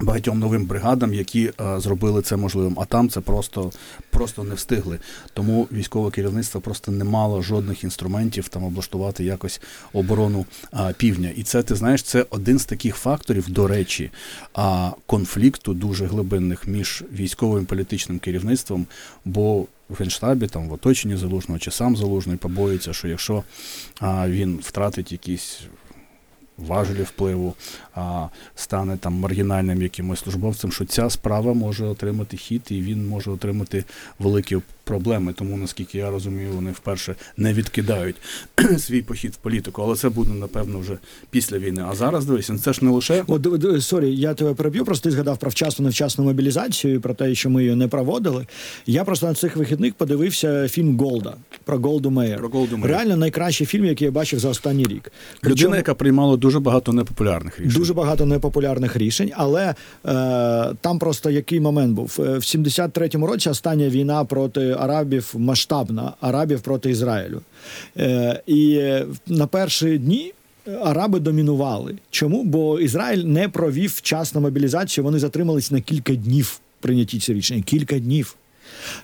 [0.02, 3.72] Багатьом новим бригадам, які а, зробили це можливим, а там це просто,
[4.10, 5.00] просто не встигли.
[5.34, 9.62] Тому військове керівництво просто не мало жодних інструментів там облаштувати якось
[9.94, 11.32] оборону а, півдня.
[11.36, 14.12] І це ти знаєш, це один з таких факторів, до речі,
[14.54, 18.86] а, конфлікту дуже глибинних між військовим і політичним керівництвом.
[19.26, 23.44] Бо в генштабі, там в оточенні залужного чи сам залужний побоюється, що якщо
[24.00, 25.60] а, він втратить якісь
[26.68, 27.54] важелі впливу,
[27.96, 33.32] а стане там маргінальним якимось службовцем, що ця справа може отримати хід і він може
[33.32, 33.84] отримати
[34.20, 34.58] великі
[34.90, 35.34] проблеми.
[35.34, 38.16] Тому, наскільки я розумію, вони вперше не відкидають
[38.78, 40.98] свій похід в політику, але це буде напевно вже
[41.30, 41.86] після війни.
[41.90, 43.48] А зараз дивись, це ж не лише От
[43.80, 44.86] sorry, я тебе переб'ю.
[44.86, 48.48] Просто ти згадав про вчасну невчасну мобілізацію і про те, що ми її не проводили.
[48.86, 51.34] Я просто на цих вихідних подивився фільм Голда
[51.66, 52.38] про Голду Меєр.
[52.38, 52.98] Про Голду Меїр.
[52.98, 54.90] Реально найкращий фільм, який я бачив за останній рік.
[54.92, 57.74] людина, Причому яка приймала дуже багато непопулярних рішень.
[57.82, 59.76] дуже багато непопулярних рішень, але е,
[60.82, 63.50] там просто який момент був Е, в 73-му році.
[63.50, 67.42] Остання війна проти арабів масштабна арабів проти Ізраїлю.
[67.98, 70.34] Е, і е, на перші дні.
[70.84, 71.96] Араби домінували.
[72.10, 72.44] Чому?
[72.44, 75.06] Бо Ізраїль не провів вчасну мобілізацію.
[75.06, 77.62] Вони затримались на кілька днів в прийнятті цього рішення.
[77.62, 78.36] Кілька днів.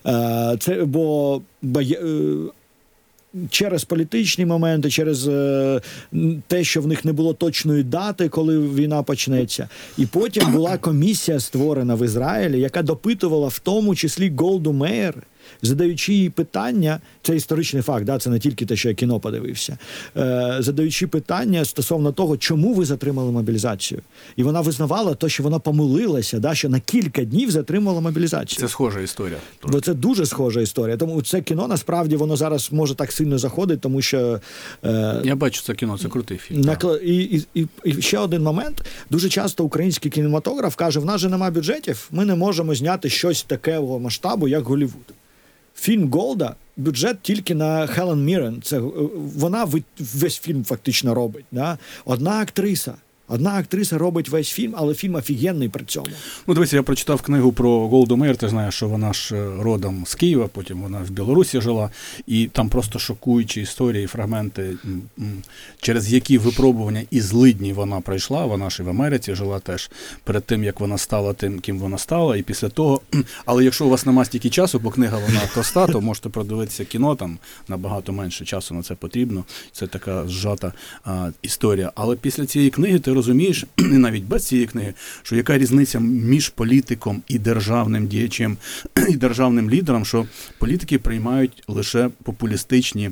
[0.07, 1.41] Е, Це бо
[1.75, 1.97] е,
[3.49, 5.81] через політичні моменти, через е,
[6.47, 9.69] те, що в них не було точної дати, коли війна почнеться.
[9.97, 15.13] І потім була комісія створена в Ізраїлі, яка допитувала в тому числі Голду Меєр,
[15.65, 19.77] задаючи їй питання, це історичний факт, да, це не тільки те, що я кіно подивився,
[20.17, 24.01] е, задаючи питання стосовно того, чому ви затримали мобілізацію.
[24.35, 28.59] І вона визнавала те, що вона помилилася, да, що на кілька днів затримала мобілізацію.
[28.59, 29.37] Це схожа історія.
[29.63, 30.97] Бо це дуже схожа історія.
[30.97, 34.39] Тому це кіно насправді воно зараз може так сильно заходить, тому що
[34.85, 36.61] е, Я бачу це кіно, це крутий фільм.
[36.61, 36.97] Накла...
[36.97, 38.85] І, і, і, і ще один момент.
[39.09, 43.43] Дуже часто український кінематограф каже: в нас же немає бюджетів, ми не можемо зняти щось
[43.43, 45.13] такого масштабу, як Голлівуд.
[45.75, 46.55] Фільм Голда.
[46.77, 48.61] Бюджет тільки на Хелен Мірен.
[48.61, 48.81] Це е,
[49.35, 49.67] вона
[49.99, 51.45] весь фільм фактично робить.
[51.51, 51.77] Да?
[52.05, 52.93] Одна актриса.
[53.27, 56.07] Одна актриса робить весь фільм, але фільм офігенний при цьому.
[56.47, 60.03] Ну, дивіться, я прочитав книгу про Голду Меєр, ти знаєш, що вона ж е, родом
[60.07, 61.89] з Києва, потім вона в Білорусі жила,
[62.27, 64.77] і там просто шокуючі історії, фрагменти,
[65.81, 68.45] через які випробування і злидні вона пройшла.
[68.45, 69.89] Вона ж і в Америці жила теж
[70.23, 73.01] перед тим, як вона стала тим, ким вона стала, і після того.
[73.45, 77.15] Але якщо у вас нема стільки часу, бо книга вона тоста, то можете продивитися кіно,
[77.15, 79.43] там набагато менше часу на це потрібно.
[79.71, 80.73] Це така зжата
[81.05, 81.91] а, історія.
[81.95, 86.49] Але після цієї книги ти розумієш, і навіть без цієї книги, що яка різниця між
[86.49, 88.57] політиком і державним діячем
[89.09, 90.25] і державним лідером, що
[90.59, 93.11] політики приймають лише популістичні.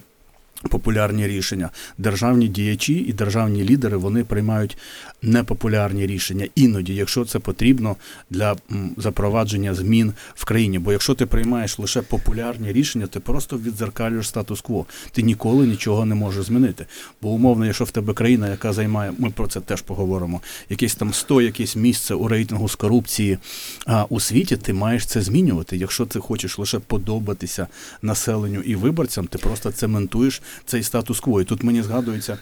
[0.69, 1.69] Популярні рішення.
[1.97, 4.77] Державні діячі і державні лідери вони приймають
[5.21, 7.95] непопулярні рішення іноді, якщо це потрібно
[8.29, 8.55] для
[8.97, 10.79] запровадження змін в країні.
[10.79, 14.85] Бо якщо ти приймаєш лише популярні рішення, ти просто відзеркалюєш статус-кво.
[15.11, 16.85] Ти ніколи нічого не можеш змінити.
[17.21, 21.13] Бо умовно, якщо в тебе країна, яка займає, ми про це теж поговоримо, якесь там
[21.13, 23.37] 100 якесь місце у рейтингу з корупції
[23.85, 25.77] а, у світі, ти маєш це змінювати.
[25.77, 27.67] Якщо ти хочеш лише подобатися
[28.01, 31.41] населенню і виборцям, ти просто цементуєш цей статус-кво.
[31.41, 32.37] І тут мені згадується.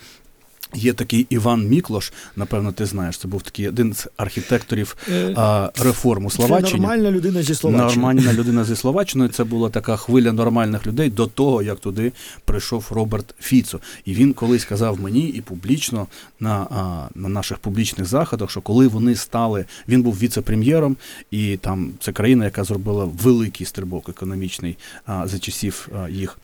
[0.73, 5.71] Є такий Іван Міклош, напевно, ти знаєш, це був такий один з архітекторів Е, а,
[5.79, 6.47] реформ у Це
[6.81, 8.01] нормальна людина зі Словаччини.
[8.01, 9.29] Нормальна людина зі Словаччини.
[9.29, 12.11] Це була така хвиля нормальних людей до того, як туди
[12.45, 13.79] прийшов Роберт Фіцо.
[14.05, 16.07] І він колись казав мені і публічно
[16.39, 20.95] на, а, на наших публічних заходах, що коли вони стали, він був віце-прем'єром,
[21.31, 26.37] і там це країна, яка зробила великий стрибок економічний а, за часів їх.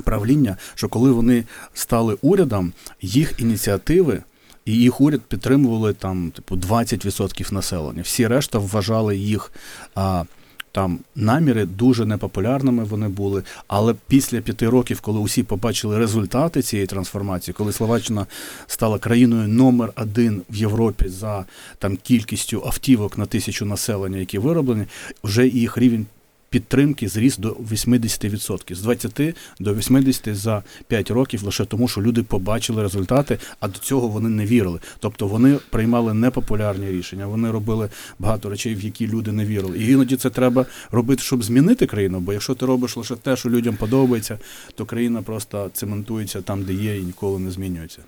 [0.00, 4.22] Правління, що коли вони стали урядом, їх ініціативи
[4.64, 8.02] і їх уряд підтримували там, типу, 20% населення.
[8.02, 9.52] Всі решта вважали їх
[9.94, 10.24] а,
[10.72, 13.42] там наміри дуже непопулярними вони були.
[13.68, 18.26] Але після п'яти років, коли усі побачили результати цієї трансформації, коли Словаччина
[18.66, 21.44] стала країною номер один в Європі за
[21.78, 24.86] там кількістю автівок на тисячу населення, які вироблені,
[25.24, 26.06] вже їх рівень.
[26.50, 28.74] Підтримки зріс до 80%.
[28.74, 33.78] з 20 до 80 за 5 років лише тому, що люди побачили результати, а до
[33.78, 34.80] цього вони не вірили.
[34.98, 39.78] Тобто вони приймали непопулярні рішення, вони робили багато речей, в які люди не вірили.
[39.78, 42.20] І іноді це треба робити, щоб змінити країну.
[42.20, 44.38] Бо якщо ти робиш лише те, що людям подобається,
[44.74, 47.98] то країна просто цементується там, де є, і ніколи не змінюється.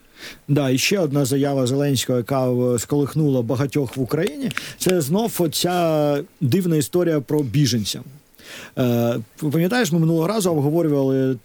[0.48, 4.50] Да, і ще одна заява Зеленського, яка е, сколихнула багатьох в Україні.
[4.78, 8.00] Це знов оця дивна історія про біженця.
[8.78, 9.18] Е,
[9.52, 11.36] пам'ятаєш, ми минулого разу обговорювали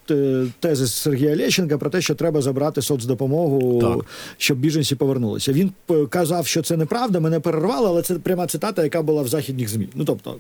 [0.60, 4.06] тези Сергія Лещенка про те, що треба забрати соцдопомогу, Так.
[4.38, 5.52] щоб біженці повернулися.
[5.54, 9.28] Він е, казав, що це неправда, мене перервали, але це пряма цитата, яка була в
[9.28, 9.90] західних ЗМІ.
[9.96, 10.36] Ну тобто.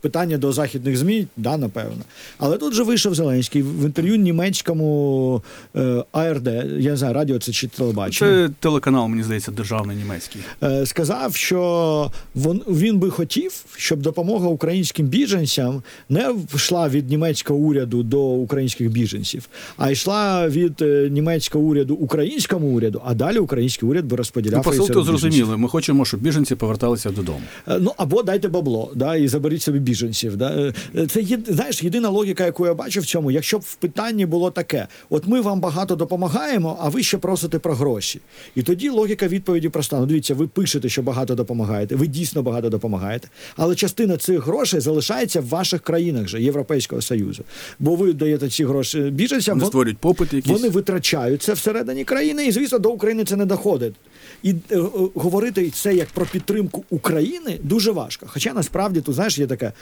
[0.00, 2.02] Питання до західних ЗМІ, да, напевно.
[2.38, 5.42] Але тут же вийшов Зеленський в інтерв'ю німецькому
[5.76, 6.46] е, АРД,
[6.78, 8.30] я не знаю, радіо це чи телебачення.
[8.48, 10.42] Це телеканал, мені здається, державний німецький.
[10.62, 17.58] Е, сказав, що вон, він би хотів, щоб допомога українським біженцям не йшла від німецького
[17.58, 23.88] уряду до українських біженців, а йшла від е, німецького уряду українському уряду, а далі український
[23.88, 24.58] уряд би розподіляв.
[24.58, 25.30] Ну, посил їх то серед біженців.
[25.30, 25.58] зрозуміло.
[25.58, 27.40] Ми хочемо, щоб біженці поверталися додому.
[27.68, 30.36] Е, Ну або дайте бабло, да, і заберіть собі біженців.
[30.36, 30.72] Да.
[30.96, 33.30] Е, Це є, знаєш, єдина логіка, яку я бачу в цьому.
[33.30, 37.58] Якщо б в питанні було таке: от ми вам багато допомагаємо, а ви ще просите
[37.58, 38.20] про гроші.
[38.54, 40.00] І тоді логіка відповіді проста.
[40.00, 44.80] Ну, дивіться, ви пишете, що багато допомагаєте, ви дійсно багато допомагаєте, але частина цих грошей
[44.80, 47.44] залишається в ваших країнах же Європейського Союзу.
[47.78, 49.54] Бо ви даєте ці гроші біженцям.
[49.54, 50.52] Вони вон- створюють попит якісь.
[50.52, 53.94] вони витрачаються всередині країни, і звісно, до України це не доходить.
[54.42, 54.78] І е, е,
[55.14, 58.26] говорити це як про підтримку України дуже важко.
[58.28, 59.72] Хоча насправді тут знаєш, є така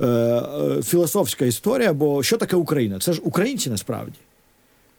[0.00, 2.98] е, е, філософська історія, бо що таке Україна?
[2.98, 4.12] Це ж українці насправді.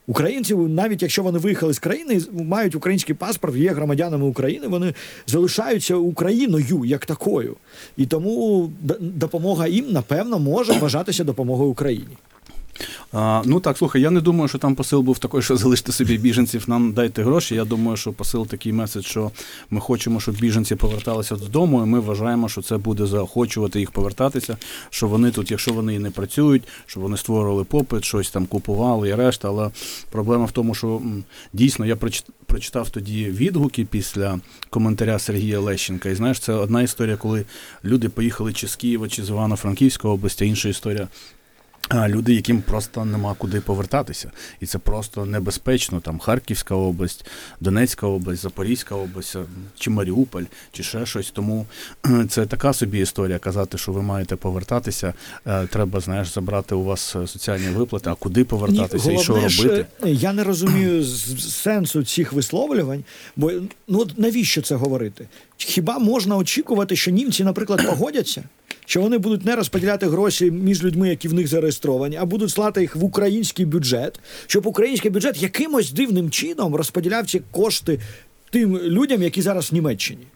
[0.08, 4.94] Українці, навіть якщо вони виїхали з країни, мають український паспорт, є громадянами України, вони
[5.28, 7.56] залишаються Україною як такою.
[7.98, 12.18] І тому допомога їм, напевно, може вважатися допомогою Україні.
[13.12, 16.18] А, ну так, слухай, я не думаю, що там посил був такий, що залиште собі
[16.18, 17.56] біженців, нам дайте гроші.
[17.56, 19.32] Я думаю, що посил такий меседж, що
[19.70, 24.58] ми хочемо, щоб біженці поверталися додому, і ми вважаємо, що це буде заохочувати їх повертатися.
[24.90, 29.10] Що вони тут, якщо вони і не працюють, щоб вони створювали попит, щось там купували
[29.10, 29.48] і решта.
[29.48, 29.70] Але
[30.12, 31.02] проблема в тому, що
[31.54, 36.10] дійсно я прочит- прочитав тоді відгуки після коментаря Сергія Лещенка.
[36.10, 37.46] І знаєш, це одна історія, коли
[37.86, 41.08] люди поїхали чи з Києва, чи з Івано-Франківської області, інша історія.
[41.94, 46.00] Люди, яким просто нема куди повертатися, і це просто небезпечно.
[46.00, 47.26] Там Харківська область,
[47.62, 49.40] Донецька область, Запорізька область, е,
[49.80, 51.32] чи Маріуполь, чи ще щось.
[51.32, 51.66] Тому
[52.06, 53.40] е, це така собі історія.
[53.40, 55.14] Казати, що ви маєте повертатися.
[55.48, 58.10] е, Треба, знаєш, забрати у вас соціальні виплати.
[58.10, 59.86] А куди повертатися і що головне ж, робити?
[60.04, 61.04] е, Я не розумію
[61.40, 63.04] сенсу цих висловлювань,
[63.36, 63.52] бо
[63.88, 65.28] ну навіщо це говорити?
[65.58, 68.44] Хіба можна очікувати, що німці, наприклад, погодяться?
[68.90, 72.82] Що вони будуть не розподіляти гроші між людьми, які в них зареєстровані, а будуть слати
[72.82, 78.00] їх в український бюджет, щоб український бюджет якимось дивним чином розподіляв ці кошти
[78.50, 80.28] тим людям, які зараз в Німеччині.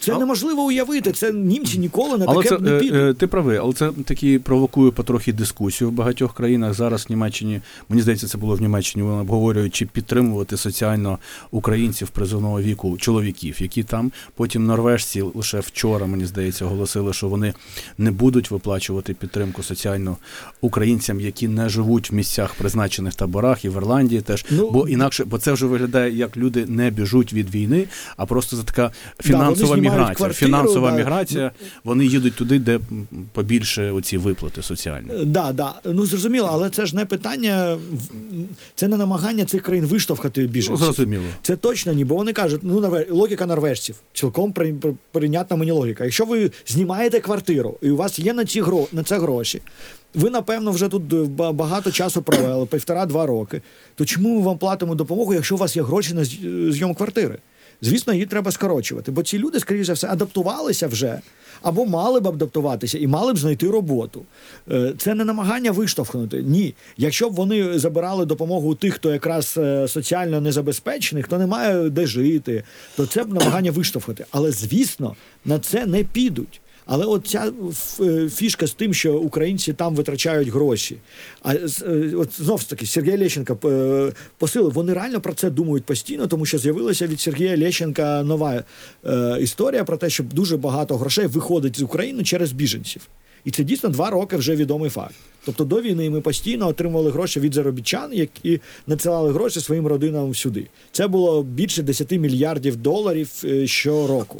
[0.00, 1.12] Це А- неможливо уявити.
[1.12, 3.00] Це німці ніколи на Але таке це не е, підуть.
[3.00, 6.74] е, ти правий, але це такі провокує потрохи дискусію в багатьох країнах.
[6.74, 9.02] Зараз в Німеччині, мені здається, це було в Німеччині.
[9.04, 11.18] Вони обговорюють, чи підтримувати соціально
[11.50, 17.54] українців призовного віку чоловіків, які там потім норвежці лише вчора, мені здається, оголосили, що вони
[17.98, 20.16] не будуть виплачувати підтримку соціально
[20.60, 24.44] українцям, які не живуть в місцях призначених таборах і в Ірландії теж.
[24.50, 27.84] Ну, бо інакше, бо це вже виглядає як люди не біжуть від війни,
[28.16, 28.90] а просто за така
[29.22, 30.14] фінансова знімають міграція.
[30.14, 30.96] квартиру, Фінансова да.
[30.96, 31.50] міграція,
[31.84, 32.80] вони їдуть туди, де
[33.32, 35.08] побільше оці виплати соціальні.
[35.20, 35.74] Е, Да, да.
[35.84, 37.78] Ну зрозуміло, але це ж не питання,
[38.74, 40.84] це не намагання цих країн виштовхати Ну, біженців.
[40.84, 41.24] зрозуміло.
[41.42, 46.04] Це точно ні, бо вони кажуть, ну логіка норвежців, цілком при- при- прийнятна мені логіка.
[46.04, 49.60] Якщо ви знімаєте квартиру і у вас є на ці гро на це гроші,
[50.14, 51.16] ви напевно вже тут е,
[51.52, 53.62] багато часу провели, півтора-два роки.
[53.94, 57.38] То чому ми вам платимо допомогу, якщо у вас є гроші на е, зйом квартири?
[57.82, 61.20] Звісно, її треба скорочувати, бо ці люди, скоріше за все, адаптувалися вже
[61.62, 64.22] або мали б адаптуватися і мали б знайти роботу.
[64.70, 66.42] Е, Це не намагання виштовхнути.
[66.42, 66.74] Ні.
[66.96, 72.06] Якщо б вони забирали допомогу тих, хто якраз е, соціально незабезпечений, хто не має де
[72.06, 72.62] жити,
[72.96, 74.24] то це б намагання виштовхнути.
[74.30, 76.60] Але звісно, на це не підуть.
[76.90, 77.52] Але от ця
[78.00, 80.96] е, фішка з тим, що українці там витрачають гроші.
[81.42, 81.68] А е,
[82.16, 84.72] от знов таки Сергій Лещенко е, посилив.
[84.72, 88.64] Вони реально про це думають постійно, тому що з'явилася від Сергія Лещенка нова
[89.40, 93.02] історія про те, що дуже багато грошей виходить з України через біженців.
[93.44, 95.14] І це дійсно два роки вже відомий факт.
[95.44, 100.66] Тобто до війни ми постійно отримували гроші від заробітчан, які надсилали гроші своїм родинам сюди.
[100.92, 103.30] Це було більше 10 мільярдів доларів
[103.64, 104.38] щороку.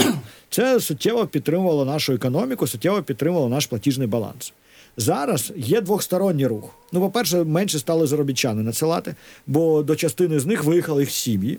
[0.51, 4.53] Це суттєво підтримувало нашу економіку, суттєво підтримувало наш платіжний баланс.
[4.97, 6.71] Зараз є двохсторонній рух.
[6.93, 9.15] Ну, по-перше, менше стали заробітчани надсилати,
[9.47, 11.59] бо до частини з них виїхали їх сім'ї.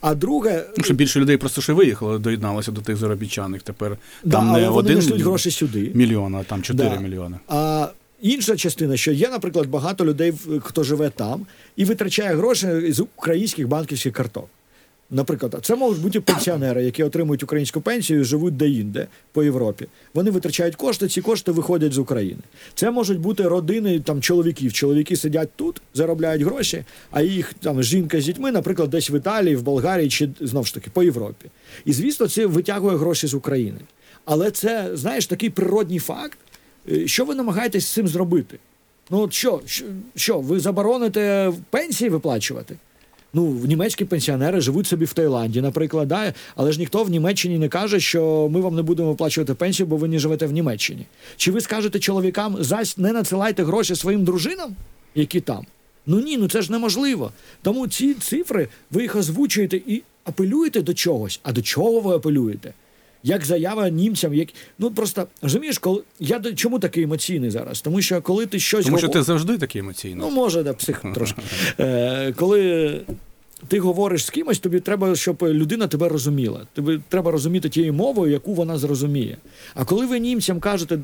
[0.00, 3.62] А друге, Ну, що більше людей просто ще виїхало, доєдналося до тих заробітчаних.
[3.62, 5.90] Тепер да, там не вони один гроші сюди.
[5.94, 6.96] мільйон, а там 4 Да.
[7.00, 7.36] мільйони.
[7.48, 7.88] А
[8.22, 13.68] інша частина, що є, наприклад, багато людей, хто живе там і витрачає гроші з українських
[13.68, 14.48] банківських карток.
[15.10, 19.86] Наприклад, це можуть бути пенсіонери, які отримують українську пенсію, і живуть де-інде по Європі.
[20.14, 22.40] Вони витрачають кошти, ці кошти виходять з України.
[22.74, 24.72] Це можуть бути родини там чоловіків.
[24.72, 29.56] Чоловіки сидять тут, заробляють гроші, а їх там жінка з дітьми, наприклад, десь в Італії,
[29.56, 31.46] в Болгарії чи знов ж таки по Європі.
[31.84, 33.78] І звісно, це витягує гроші з України.
[34.24, 36.38] Але це, знаєш, такий природній факт.
[36.90, 38.58] Е, Що ви намагаєтесь з цим зробити?
[39.10, 42.76] Ну от що, що, що ви забороните пенсії виплачувати?
[43.32, 46.34] Ну, німецькі пенсіонери живуть собі в Таїланді, наприклад, да?
[46.56, 49.96] але ж ніхто в Німеччині не каже, що ми вам не будемо виплачувати пенсію, бо
[49.96, 51.06] ви не живете в Німеччині.
[51.36, 54.76] Чи ви скажете чоловікам, зась не надсилайте гроші своїм дружинам,
[55.14, 55.66] які там?
[56.06, 57.32] Ну ні, ну це ж неможливо.
[57.62, 61.40] Тому ці цифри ви їх озвучуєте і апелюєте до чогось.
[61.42, 62.72] А до чого ви апелюєте?
[63.28, 67.80] Як заява німцям, як ну просто розумієш, коли я чому такий емоційний зараз?
[67.80, 70.18] Тому що коли ти щось Тому що говор- ти завжди такий емоційний.
[70.20, 71.42] Ну, може, да, псих трошки.
[71.80, 73.00] Е, коли
[73.68, 76.60] ти говориш з кимось, тобі треба, щоб людина тебе розуміла.
[76.72, 79.36] Тобі треба розуміти тією мовою, яку вона зрозуміє.
[79.74, 80.98] А коли ви німцям кажете,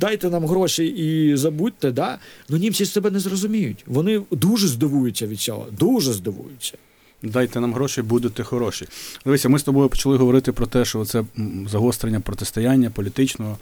[0.00, 3.84] дайте нам гроші і забудьте, да, ну німці з тебе не зрозуміють.
[3.86, 6.74] Вони дуже здивуються від цього, дуже здивуються.
[7.22, 8.86] Дайте нам гроші, будете хороші.
[9.24, 11.24] Дивися, ми з тобою почали говорити про те, що це
[11.66, 13.58] загострення протистояння політичного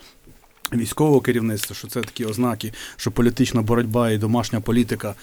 [0.73, 5.15] військового керівництва, що це такі ознаки, що політична боротьба і домашня політика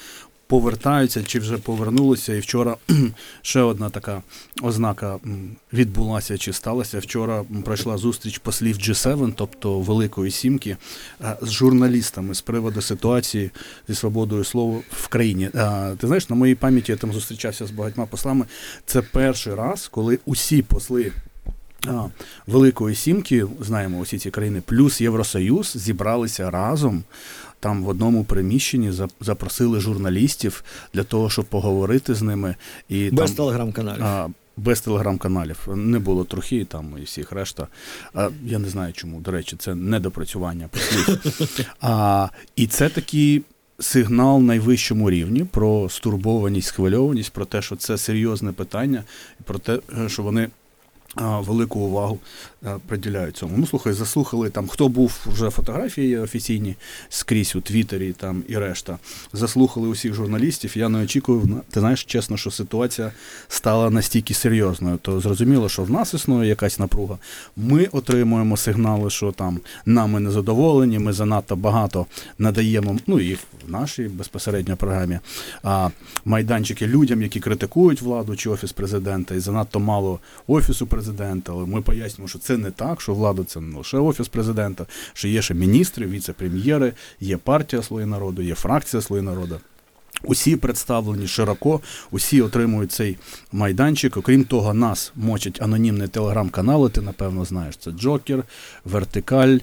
[0.48, 2.34] повертаються чи вже повернулися.
[2.36, 2.78] І вчора
[3.42, 4.22] ще одна така
[4.62, 5.20] ознака
[5.74, 7.00] відбулася чи сталася.
[7.00, 10.78] Вчора пройшла зустріч послів G7, тобто Великої Сімки,
[11.22, 13.52] е, з журналістами з приводу ситуації
[13.88, 15.50] зі свободою слова в країні.
[15.56, 18.46] Е, Ти знаєш, на моїй пам'яті я там зустрічався з багатьма послами.
[18.86, 21.12] Це перший раз, коли усі посли.
[21.88, 22.06] А,
[22.48, 27.04] Великої Сімки, знаємо усі ці країни, плюс Євросоюз зібралися разом.
[27.66, 32.56] Там в одному приміщенні запросили журналістів для того, щоб поговорити з ними.
[32.90, 34.04] І Без там, телеграм-каналів.
[34.04, 35.68] а, без телеграм-каналів.
[35.76, 37.68] Не було трохи там і всіх решта.
[38.14, 39.20] А, я не знаю чому.
[39.20, 41.20] До речі, це недопрацювання послів.
[41.82, 43.44] А, і це такий
[43.80, 49.04] сигнал найвищому рівні про стурбованість, схвильованість, про те, що це серйозне питання,
[49.44, 50.50] про те, що вони.
[51.16, 52.20] А, Велику увагу
[52.88, 53.54] приділяють цьому.
[53.58, 56.76] Ну, слухай, заслухали там, хто був вже фотографії офіційні
[57.10, 58.98] скрізь у Твіттері там і решта.
[59.34, 60.78] Заслухали усіх журналістів.
[60.78, 63.12] Я не очікував, на- ти знаєш, чесно, що ситуація
[63.48, 64.98] стала настільки серйозною.
[65.02, 67.18] То зрозуміло, що в нас існує якась напруга.
[67.58, 72.06] Ми отримуємо сигнали, що там нами не задоволені, ми занадто багато
[72.40, 75.20] надаємо, ну і в нашій безпосередньо програмі
[75.64, 75.90] а,
[76.26, 81.05] майданчики людям, які критикують владу чи офіс президента, і занадто мало офісу президента.
[81.48, 85.28] Але ми пояснюємо, що це не так, що влада це не лише офіс президента, що
[85.28, 89.60] є ще міністри, віце-прем'єри, є партія Слуги народу, є фракція Слуги народу.
[90.24, 91.82] Усі представлені широко,
[92.12, 93.18] усі отримують цей
[93.52, 94.18] майданчик.
[94.18, 96.90] Окрім того, нас мочать анонімні телеграм-канали.
[96.90, 97.78] Ти напевно знаєш.
[97.78, 98.44] Це Джокер,
[98.86, 99.58] Вертикаль,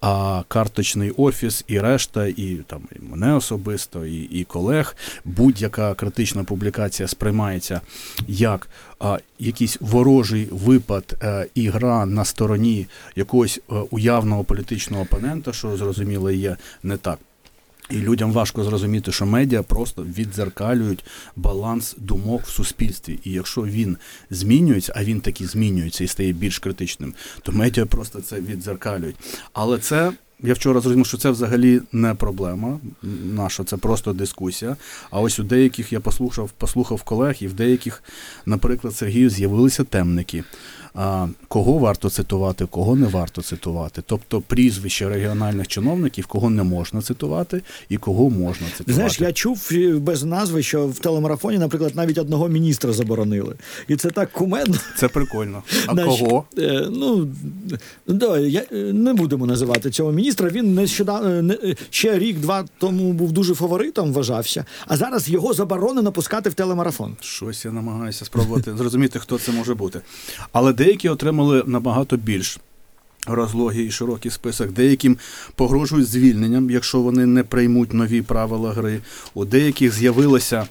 [0.00, 4.96] а карточний офіс і решта, і там і мене особисто, і, і колег.
[5.24, 7.80] Будь-яка критична публікація сприймається
[8.28, 8.68] як
[9.00, 12.86] а, якийсь ворожий випад а, і гра на стороні
[13.16, 17.18] якогось а, уявного політичного опонента, що зрозуміло є не так.
[17.90, 21.04] І людям важко зрозуміти, що медіа просто віддзеркалюють
[21.36, 23.18] баланс думок в суспільстві.
[23.24, 23.96] І якщо він
[24.30, 29.16] змінюється, а він таки змінюється і стає більш критичним, то медіа просто це віддзеркалюють.
[29.52, 30.12] Але це.
[30.42, 32.80] Я вчора зрозумів, що це взагалі не проблема
[33.32, 34.76] наша, це просто дискусія.
[35.10, 38.02] А ось у деяких я послухав, послухав колег, і в деяких,
[38.46, 40.44] наприклад, Сергію, з'явилися темники.
[41.00, 44.02] А, кого варто цитувати, кого не варто цитувати.
[44.06, 48.92] Тобто прізвища регіональних чиновників, кого не можна цитувати і кого можна цитувати.
[48.92, 53.54] Знаєш, я чув е, без назви, що в телемарафоні, наприклад, навіть одного міністра заборонили.
[53.88, 54.76] І це так кумедно.
[54.96, 55.62] Це прикольно.
[55.86, 56.44] А Значить, кого?
[56.58, 57.28] Е, ну,
[58.06, 60.48] да, я, е, не будемо називати цього міністра.
[60.48, 61.58] Він нещодавно не,
[61.90, 64.64] ще рік-два тому був дуже фаворитом, вважався.
[64.86, 67.16] А зараз його заборонено пускати в телемарафон.
[67.20, 70.00] Щось я намагаюся спробувати зрозуміти, хто це може бути.
[70.52, 72.58] Але деякі отримали набагато більш
[73.26, 74.72] розлогий і широкий список.
[74.72, 75.18] Деяким
[75.54, 79.00] погрожують звільненням, якщо вони не приймуть нові правила гри.
[79.34, 80.66] У деяких з'явилося.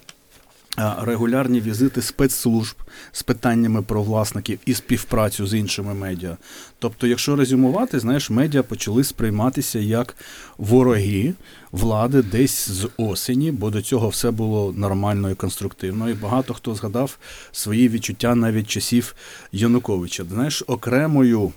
[0.77, 2.75] А, Регулярні візити спецслужб
[3.11, 6.37] з питаннями про власників і співпрацю з іншими медіа.
[6.79, 10.15] Тобто, якщо резюмувати, знаєш, медіа почали сприйматися як
[10.57, 11.33] вороги
[11.71, 16.09] влади десь з осені, бо до цього все було нормально і конструктивно.
[16.09, 17.17] І багато хто згадав
[17.51, 19.15] свої відчуття навіть часів
[19.51, 20.25] Януковича.
[20.31, 21.51] Знаєш, окремою.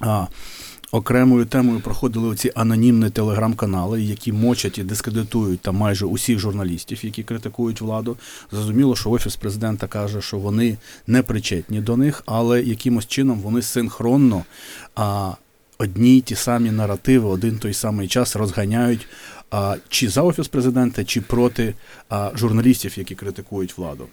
[0.00, 0.26] А,
[0.92, 7.22] Окремою темою проходили оці анонімні телеграм-канали, які мочать і дискредитують там майже усіх журналістів, які
[7.22, 8.16] критикують владу.
[8.52, 10.76] Зрозуміло, що офіс президента каже, що вони
[11.06, 14.44] не причетні до них, але якимось чином вони синхронно
[14.94, 15.32] а,
[15.78, 19.06] одні й ті самі наративи, один той самий час розганяють
[19.50, 21.74] а, чи за офіс президента, чи проти
[22.08, 24.06] а, журналістів, які критикують владу.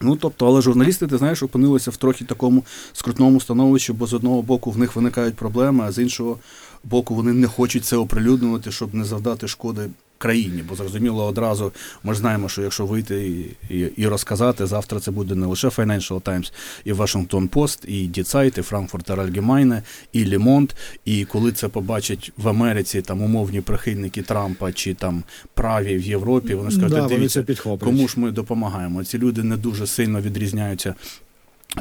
[0.00, 4.42] Ну, тобто, але журналісти, ти знаєш, опинилися в трохи такому скрутному становищі, бо з одного
[4.42, 6.38] боку в них виникають проблеми, а з іншого
[6.84, 10.64] боку вони не хочуть це оприлюднювати, щоб не завдати шкоди країні.
[10.68, 15.10] Бо зрозуміло, одразу ми ж знаємо, що якщо вийти і, і, і розказати, завтра це
[15.10, 16.52] буде не лише Financial Times,
[16.84, 20.70] і Washington Post, і Die Zeit, і Frankfurter Allgemeine, і Le Monde.
[21.04, 25.22] І коли це побачать в Америці там умовні прихильники Трампа чи там
[25.54, 29.04] праві в Європі, вони скажуть, да, «Та вони дивіться, це кому ж ми допомагаємо.
[29.04, 30.94] Ці люди не дуже сильно відрізняються.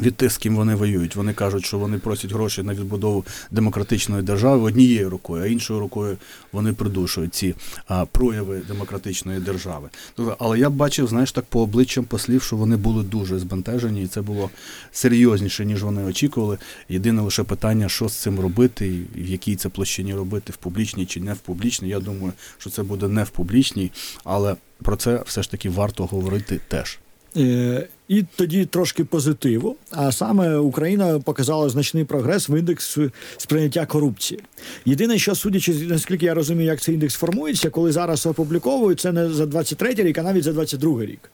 [0.02, 1.16] Від тих, з ким вони воюють.
[1.16, 6.18] Вони кажуть, що вони просять гроші на відбудову демократичної держави однією рукою, а іншою рукою
[6.52, 7.56] вони придушують ці
[7.88, 9.90] а, прояви демократичної держави.
[10.16, 14.08] Тобто, але я бачив, знаєш, так по обличчям послів, що вони були дуже збентежені, і
[14.08, 14.50] це було
[14.92, 16.58] серйозніше, ніж вони очікували.
[16.90, 21.06] Єдине лише питання, що з цим робити, і в якій це площині робити, в публічній
[21.06, 21.90] чи не в публічній.
[21.90, 23.92] Я думаю, що це буде не в публічній,
[24.24, 27.00] але про це все ж таки варто говорити теж.
[27.38, 29.76] Е, І тоді трошки позитиву.
[29.92, 32.98] А саме Україна показала значний прогрес в індекс
[33.38, 34.40] сприйняття корупції.
[34.86, 39.30] Єдине, що судячи, наскільки я розумію, як цей індекс формується, коли зараз опубліковують, це не
[39.30, 41.32] за 23 рік, а навіть за 22 рік.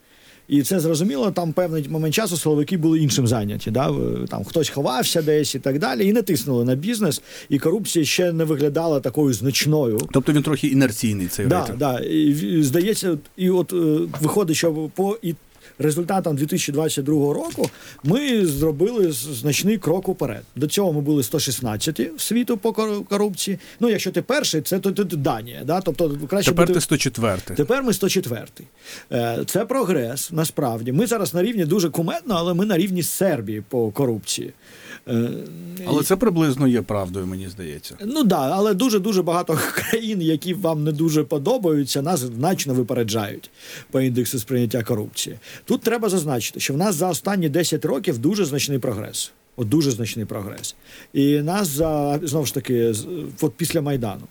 [0.48, 3.72] І це зрозуміло, там певний момент часу силовики були іншим зайняті.
[3.72, 3.94] Да?
[4.30, 8.32] Там хтось ховався десь і так далі, і не тиснули на бізнес, і корупція ще
[8.32, 10.00] не виглядала такою значною.
[10.12, 11.78] Тобто він трохи інерційний цей Да, рейтинг.
[11.80, 12.00] да.
[12.00, 13.76] І, здається, і от е,
[14.22, 15.36] виходить, що по і
[15.80, 17.70] результатам 2022 року
[18.04, 20.44] ми зробили значний крок уперед.
[20.56, 23.60] До цього ми були 116 в світу по кор- корупції.
[23.80, 25.64] Ну, якщо ти перший, це то, Данія.
[25.66, 25.82] Да?
[25.82, 26.74] Тобто краще Тепер бути...
[26.80, 27.38] ти 104.
[27.56, 28.46] Тепер ми 104.
[29.12, 30.92] Е, Це прогрес, насправді.
[30.92, 34.54] Ми зараз на рівні дуже куметно, але ми на рівні Сербії по корупції.
[35.08, 35.30] Е,
[35.86, 37.96] Але це приблизно є правдою, мені здається.
[38.06, 43.50] Ну да, але дуже дуже багато країн, які вам не дуже подобаються, нас значно випереджають
[43.92, 45.36] по індексу сприйняття корупції.
[45.66, 49.32] Тут треба зазначити, що в нас за останні 10 років дуже значний прогрес.
[49.56, 50.76] От дуже значний прогрес.
[51.14, 52.94] І нас за знову ж таки,
[53.42, 54.22] от після майдану.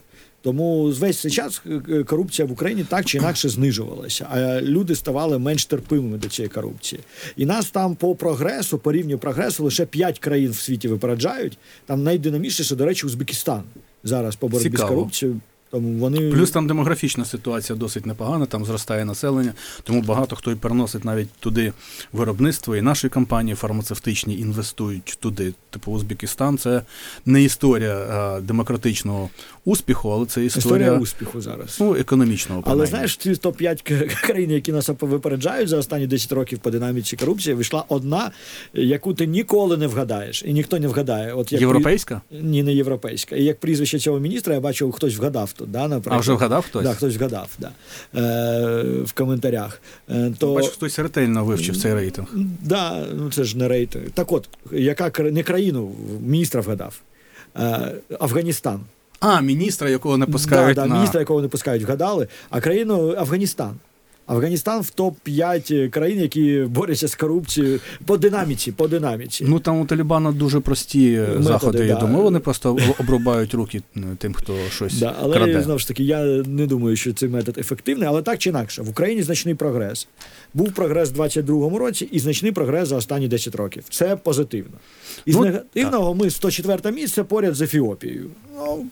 [0.42, 5.38] Тому весь цей час е, корупція в Україні так чи інакше знижувалася, а люди ставали
[5.38, 7.00] менш терпимими до цієї корупції.
[7.36, 11.58] І нас там по прогресу, по рівню прогресу, лише 5 країн в світі випереджають.
[11.86, 13.62] Там найдинамічніше, до речі, Узбекистан
[14.04, 14.88] зараз по боротьбі Цікаво.
[14.88, 15.40] з корупцією.
[15.72, 19.52] Тому вони Плюс там демографічна ситуація досить непогана, там зростає населення,
[19.82, 21.72] тому багато хто і переносить навіть туди
[22.12, 25.54] виробництво, і наші компанії фармацевтичні інвестують туди.
[25.70, 26.82] Типу Узбекистан це
[27.26, 29.30] не історія а, демократичного
[29.64, 31.76] успіху, але це історія, історія успіху зараз.
[31.80, 32.62] ну, економічного.
[32.66, 37.54] Але знаєш, ці топ-5 країн, які нас випереджають за останні 10 років по динаміці корупції,
[37.54, 38.30] вийшла одна,
[38.74, 41.34] яку ти ніколи не вгадаєш, і ніхто не вгадає.
[41.34, 42.20] От як Європейська?
[42.30, 43.36] Ні, не європейська.
[43.36, 46.18] І як прізвище цього міністра, я бачив, хтось вгадав тут, да, наприклад.
[46.18, 46.84] А вже вгадав хтось?
[46.84, 47.70] Да, хтось вгадав, да.
[48.14, 49.80] е, в коментарях.
[50.10, 50.54] Е, то...
[50.54, 52.28] Бач, хтось ретельно вивчив цей рейтинг.
[52.62, 54.10] Да, ну це ж не рейтинг.
[54.10, 57.00] Так от, яка не країну, міністра вгадав.
[57.56, 58.80] Е, Афганістан.
[59.20, 60.94] А, міністра, якого не пускають да, да, на...
[60.94, 63.74] міністра, якого не пускають, вгадали, а країну Афганістан.
[64.26, 68.72] Афганістан в топ-5 країн, які борються з корупцією по динаміці.
[68.72, 69.44] По динаміці.
[69.48, 71.86] Ну там у Талібана дуже прості е, Методи, заходи.
[71.86, 75.62] Я думаю, вони просто обрубають руки е, тим, хто щось Да, але краде.
[75.62, 78.88] знову ж таки, я не думаю, що цей метод ефективний, але так чи інакше, в
[78.88, 80.08] Україні значний прогрес.
[80.54, 83.84] Був прогрес в 22-му році і значний прогрес за останні 10 років.
[83.90, 84.76] Це позитивно.
[85.26, 88.30] Із Ну, негативного ми 104 місце поряд з Ефіопією.
[88.56, 88.86] Ну,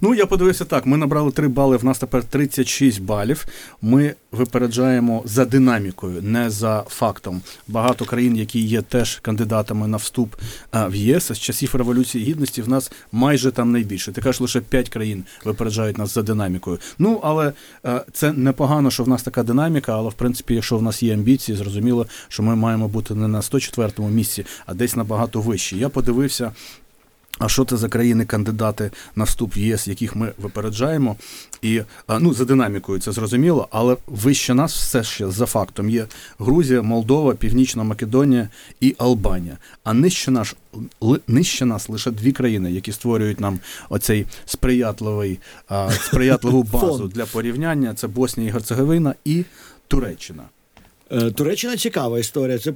[0.00, 0.86] Ну, я подивився так.
[0.86, 3.46] Ми набрали 3 бали, в нас тепер 36 балів.
[3.82, 7.40] Ми випереджаємо за динамікою, не за фактом.
[7.68, 10.34] Багато країн, які є теж кандидатами на вступ
[10.72, 14.12] в ЄС з часів Революції Гідності, в нас майже там найбільше.
[14.12, 16.78] Ти кажеш, лише 5 країн випереджають нас за динамікою.
[16.98, 17.52] Ну, але
[17.86, 21.14] е, це непогано, що в нас така динаміка, але в принципі, якщо в нас є
[21.14, 25.76] амбіції, зрозуміло, що ми маємо бути не на 104-му місці, а десь набагато вище.
[25.76, 26.52] Я подивився.
[27.40, 31.16] А що це за країни-кандидати на вступ в ЄС, яких ми випереджаємо?
[31.62, 31.80] І
[32.20, 36.06] ну за динамікою це зрозуміло, але вище нас все ще за фактом є
[36.38, 38.48] Грузія, Молдова, Північна Македонія
[38.80, 39.58] і Албанія.
[39.84, 40.54] А нижче наш
[41.28, 45.38] нижче нас лише дві країни, які створюють нам оцей сприятливий
[46.00, 47.94] сприятливу базу для порівняння.
[47.94, 49.44] Це Боснія і Герцеговина і
[49.88, 50.42] Туреччина.
[51.12, 52.58] Е, Туреччина цікава історія.
[52.58, 52.74] Це е,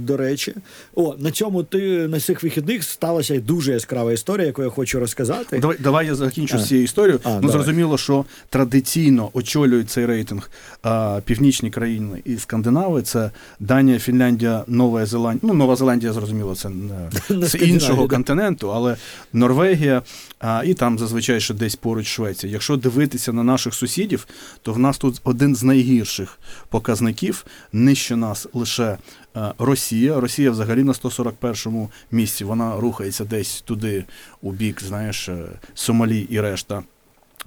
[0.00, 0.54] до речі.
[0.94, 5.58] О, на цьому ти на цих вихідних сталася дуже яскрава історія, яку я хочу розказати.
[5.58, 7.20] Давай, давай я закінчу цією історією.
[7.24, 7.52] Ну давай.
[7.52, 10.50] зрозуміло, що традиційно очолюють цей рейтинг
[10.82, 13.02] а, північні країни і Скандинави.
[13.02, 13.30] Це
[13.60, 15.40] Данія, Фінляндія, Нова Зеландія.
[15.42, 16.68] Ну, Нова Зеландія, зрозуміло, це
[17.30, 18.14] не Не з іншого да.
[18.14, 18.96] континенту, але
[19.32, 20.02] Норвегія,
[20.40, 22.52] а, і там зазвичай ще десь поруч Швеція.
[22.52, 24.26] Якщо дивитися на наших сусідів,
[24.62, 26.38] то в нас тут один з найгірших
[26.68, 27.44] показників.
[27.72, 28.98] Нижче нас лише
[29.36, 30.20] е, Росія.
[30.20, 32.44] Росія взагалі на 141-му місці.
[32.44, 34.04] Вона рухається десь туди,
[34.42, 36.82] у бік, знаєш, е, Сомалі і решта.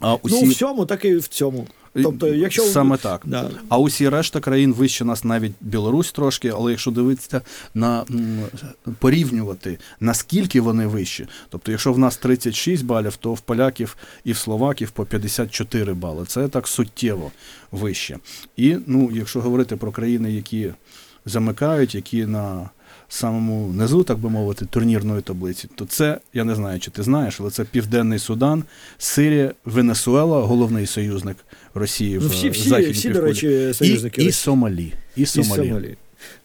[0.02, 0.45] А усі...
[0.45, 1.68] Ну, в цьому, так і в цьому.
[1.93, 3.22] Тобто, якщо Саме так.
[3.26, 3.49] Да.
[3.70, 7.41] А усі решта країн вище нас навіть Білорусь трошки, але якщо дивитися
[7.74, 8.06] на
[8.99, 14.38] порівнювати, наскільки вони вищі, тобто, якщо в нас 36 балів, то в поляків і в
[14.38, 16.26] словаків по 54 бали.
[16.26, 17.32] Це так суттєво
[17.72, 18.18] вище.
[18.58, 20.74] І ну, якщо говорити про країни, які
[21.26, 22.70] замикають, які на
[23.14, 27.41] самому низу, так би мовити, турнірної таблиці, то це, я не знаю, чи ти знаєш,
[27.41, 28.64] але це Південний Судан,
[28.97, 31.38] Сирія, Венесуела, головний союзник
[31.74, 34.93] Росії в Ну, всі, всі, західній всі до речі, союзники і, і Сомалі.
[35.16, 35.97] І І Сомалі.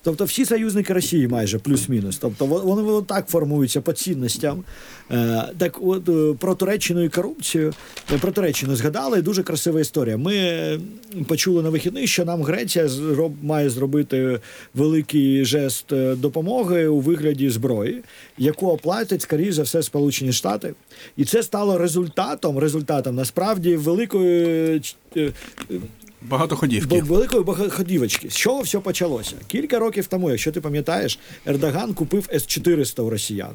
[0.03, 2.18] Тобто всі союзники Росії майже плюс-мінус.
[2.18, 4.64] Тобто во- вони так формуються по цінностям.
[5.11, 7.74] Е, так от е, про Туреччину і корупцію.
[8.14, 10.16] е, Про Туреччину згадали, дуже красива історія.
[10.16, 10.81] Ми
[11.29, 12.89] почули на вихідних, що нам Греція
[13.43, 14.41] має зробити
[14.74, 18.03] великий жест допомоги у вигляді зброї,
[18.39, 20.74] яку оплатять, скоріш за все, Сполучені Штати.
[21.16, 24.83] І це стало результатом, результатом насправді великої.
[26.29, 27.03] Багатоходівки.
[27.03, 28.31] Великої багатоходівочки.
[28.31, 29.35] З чого все почалося?
[29.47, 33.51] Кілька років тому, якщо ти пам'ятаєш, Ердоган купив С-400 у росіян.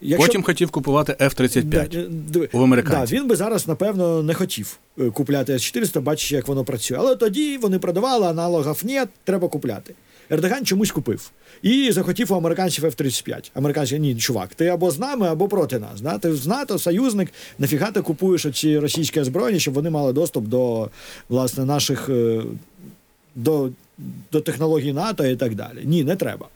[0.00, 2.08] Якщо- Потім хотів купувати F-35.
[2.08, 3.16] Да, у американців.
[3.16, 6.96] Да, він би зараз, напевно, не хотів е, купляти С-400, бачиш, як воно працює.
[7.00, 9.94] Але тоді вони продавали, аналогів ні, треба купляти.
[10.30, 11.30] Ердоган чомусь купив.
[11.62, 13.50] І захотів у американців F-35.
[13.54, 16.00] Американці, ні, чувак, ти або з нами, або проти нас.
[16.00, 16.18] Да?
[16.18, 20.90] Ти з НАТО, союзник, нафіга ти купуєш ці російські озброєння, щоб вони мали доступ до
[21.28, 22.42] власне наших е,
[23.34, 23.70] до,
[24.32, 25.78] до технологій НАТО і так далі.
[25.84, 26.48] Ні, не треба.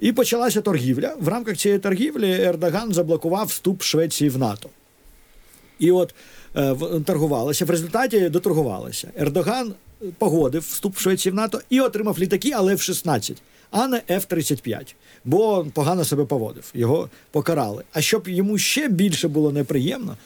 [0.00, 1.16] І почалася торгівля.
[1.20, 4.68] В рамках цієї торгівлі Ердоган заблокував вступ Швеції в НАТО.
[5.78, 6.14] І от
[6.56, 6.76] е,
[7.06, 7.64] торгувалися.
[7.64, 9.08] В результаті доторгувалися.
[9.16, 9.74] Ердоган
[10.18, 13.36] погодив вступ Швеції в НАТО і отримав літаки, але F-16,
[13.70, 14.94] а не F-35,
[15.24, 16.70] бо погано себе поводив.
[16.74, 17.84] Його покарали.
[17.92, 20.16] А щоб йому ще більше було неприємно,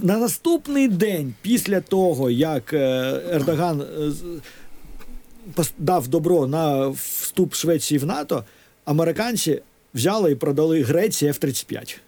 [0.00, 3.80] на наступний день після того, як е, Ердоган
[5.58, 8.44] е, дав добро на вступ Швеції в НАТО,
[8.84, 9.62] американці
[9.94, 11.98] взяли і продали Греції F-35.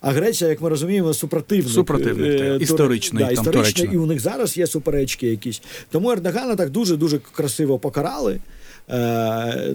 [0.00, 1.68] А Греція, як ми розуміємо, супротивник.
[1.68, 2.58] Супротивник, е.
[2.60, 5.62] Історичний, да, там, історичний, там, і у них зараз є суперечки якісь.
[5.90, 8.40] Тому Ердогана так дуже-дуже красиво покарали.
[8.90, 9.74] Е,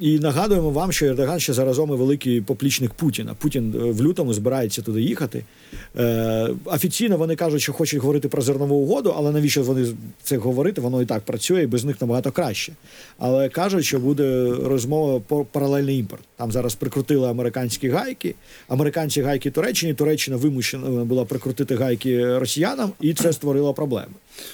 [0.00, 3.34] і нагадуємо вам, що Ердоган ще заразом і великий поплічник Путіна.
[3.34, 5.44] Путін е, в лютому збирається туди їхати.
[5.98, 9.86] Е, офіційно вони кажуть, що хочуть говорити про зернову угоду, але навіщо вони
[10.22, 10.80] це говорити?
[10.80, 12.72] Воно і так працює, і без них набагато краще.
[13.18, 16.22] Але кажуть, що буде розмова про паралельний імпорт.
[16.36, 18.34] Там зараз прикрутили американські гайки,
[18.68, 19.94] американці гайки Туреччині.
[19.94, 24.12] Туреччина вимушена була прикрутити гайки росіянам, і це створило проблеми.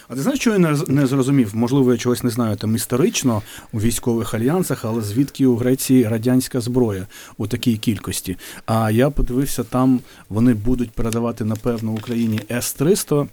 [0.08, 1.50] А ти знаєш, що я не, не зрозумів?
[1.54, 6.60] Можливо, я чогось не знаю там історично у військових альянсах, але звідки у Греції радянська
[6.60, 7.06] зброя
[7.38, 8.36] у такій кількості?
[8.66, 13.26] А я подивився, там вони будуть передавати, напевно, Україні С-300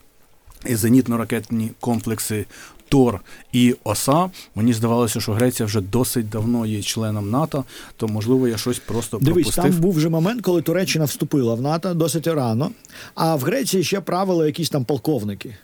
[0.66, 2.46] і зенітно-ракетні комплекси
[2.90, 3.20] ТОР
[3.52, 4.30] і ОСА.
[4.56, 7.64] Мені здавалося, що Греція вже досить давно є членом НАТО,
[7.98, 9.64] то можливо я щось просто Дивись, пропустив.
[9.64, 12.72] там був вже момент, коли Туреччина вступила в НАТО досить рано,
[13.16, 15.56] а в Греції ще правили якісь там полковники.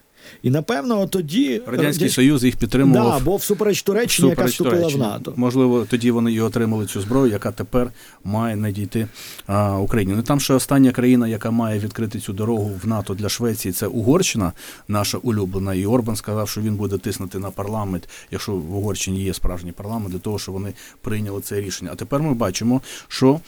[0.44, 3.20] І напевно тоді Радянський Раді- Союз їх підтримував.
[3.20, 5.34] Да, бо всупереч Туреччині, яка Всупереч вступила в НАТО.
[5.36, 7.92] Можливо, тоді вони і отримали цю зброю, яка тепер
[8.24, 9.08] має надійти
[9.48, 10.14] а, Україні.
[10.16, 13.88] Ну там ще остання країна, яка має відкрити цю дорогу в НАТО для Швеції, це
[13.88, 14.54] Угорщина,
[14.88, 15.74] наша улюблена.
[15.74, 20.12] І Орбан сказав, що він буде тиснути на парламент, якщо в Угорщині є справжній парламент,
[20.12, 21.90] для того, щоб вони прийняли це рішення.
[21.94, 23.40] А тепер ми бачимо, що.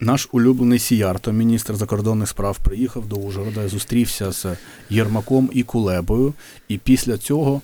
[0.00, 4.46] Наш улюблений Сіярто, міністр закордонних справ, приїхав до Ужгорода, зустрівся з
[4.90, 6.34] Єрмаком і Кулебою.
[6.68, 7.60] І після цього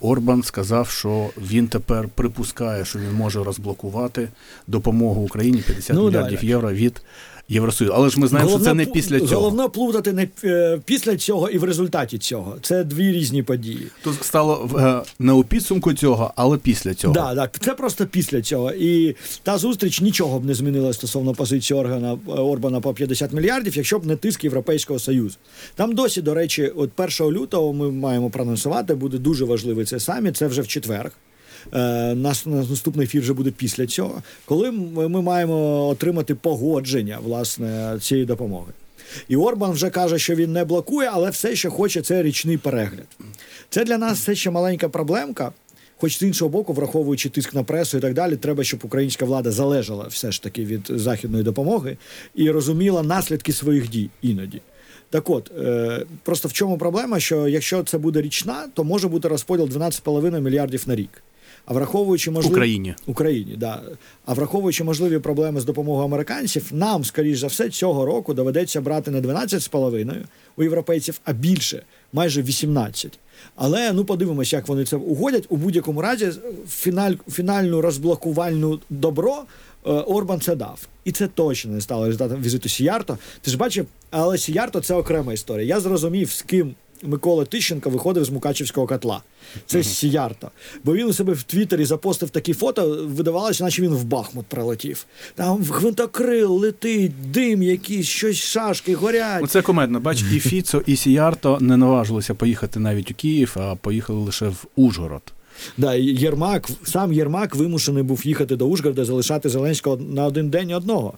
[0.00, 4.28] Орбан сказав, що він тепер припускає, що він може розблокувати
[4.66, 6.48] допомогу Україні 50 Ну, мільярдів далі.
[6.48, 7.02] євро від
[7.48, 7.94] Євросоюзу.
[7.96, 9.40] Але ж ми знаємо, що це не після цього.
[9.42, 12.56] Головне плутати не е, після цього і в результаті цього.
[12.62, 13.86] Це дві різні події.
[14.02, 17.14] Тут стало е, не у підсумку цього, але після цього.
[17.14, 18.72] Да, так, це просто після цього.
[18.72, 23.98] І та зустріч нічого б не змінила стосовно позиції органа Орбана по 50 мільярдів, якщо
[23.98, 25.36] б не тиск Європейського Союзу.
[25.74, 26.90] Там досі, до речі, от
[27.20, 30.36] 1 лютого ми маємо проанонсувати, буде дуже важливий цей саміт.
[30.36, 31.12] Це вже в четвер.
[31.74, 37.98] Е, Наш наш наступний ефір вже буде після цього, коли ми маємо отримати погодження власне
[38.00, 38.72] цієї допомоги.
[39.28, 43.06] І Орбан вже каже, що він не блокує, але все, що хоче, це річний перегляд.
[43.70, 45.52] Це для нас все ще маленька проблемка.
[45.96, 49.50] Хоч з іншого боку, враховуючи тиск на пресу і так далі, треба, щоб українська влада
[49.50, 51.96] залежала все ж таки від західної допомоги
[52.34, 54.60] і розуміла наслідки своїх дій іноді.
[55.10, 59.28] Так от, е, просто в чому проблема, що якщо це буде річна, то може бути
[59.28, 61.22] розподіл 12,5 мільярдів на рік.
[61.66, 62.54] А враховуючи можливі...
[62.54, 62.94] Україні.
[63.06, 63.82] Україні, да.
[64.26, 69.10] А враховуючи можливі проблеми з допомогою американців, нам, скоріш за все, цього року доведеться брати
[69.10, 70.16] не 12,5
[70.56, 71.82] у європейців, а більше,
[72.12, 73.18] майже 18.
[73.56, 75.46] Але ну подивимося, як вони це угодять.
[75.48, 76.32] У будь-якому разі,
[76.68, 79.42] фіналь, фінальну розблокувальну добро
[79.86, 80.88] е, Орбан це дав.
[81.04, 83.18] І це точно не стало результатом візиту Сіярто.
[83.40, 85.66] Ти ж бачив, але Сіярто це окрема історія.
[85.66, 89.22] Я зрозумів, з ким Микола Тищенко виходив з Мукачівського котла.
[89.66, 90.50] Це uh Сіярто.
[90.84, 95.06] Бо він у себе в Твіттері запостив такі фото, видавалося, наче він в Бахмут прилетів.
[95.34, 99.42] Там гвинтокрил летить, дим якийсь, щось шашки горять.
[99.44, 100.00] Оце комедно.
[100.00, 104.64] Бач, і Фіцо, і Сіярто не наважилися поїхати навіть у Київ, а поїхали лише в
[104.76, 105.22] Ужгород.
[105.76, 111.14] Да, Єрмак, сам Єрмак вимушений був їхати до Ужгорода, залишати Зеленського на один день одного.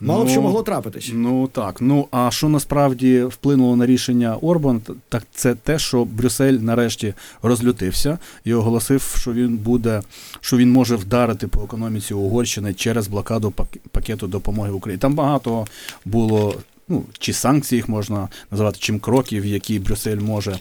[0.00, 1.10] Мало б що Ну, могло трапитись.
[1.14, 1.76] Ну так.
[1.80, 8.18] Ну а що насправді вплинуло на рішення Орбан, так це те, що Брюссель нарешті розлютився
[8.44, 10.02] і оголосив, що він буде,
[10.40, 15.00] що він може вдарити по економіці Угорщини через блокаду пак- пакету допомоги Україні.
[15.00, 15.66] Там багато
[16.04, 16.54] було.
[16.92, 20.58] Ну, чи санкцій їх можна називати, чим кроків, які Брюссель може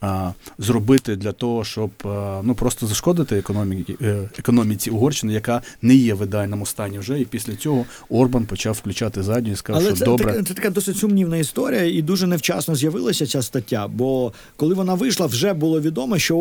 [0.00, 5.94] а, зробити для того, щоб а, ну просто зашкодити економіці, е, економіці Угорщини, яка не
[5.94, 7.20] є в ідеальному стані вже.
[7.20, 10.32] І після цього Орбан почав включати задню і сказав, Але що це, добре.
[10.32, 13.88] така- це така досить сумнівна історія, і дуже невчасно з'явилася ця стаття.
[13.88, 16.38] Бо коли вона вийшла, вже було відомо, що е,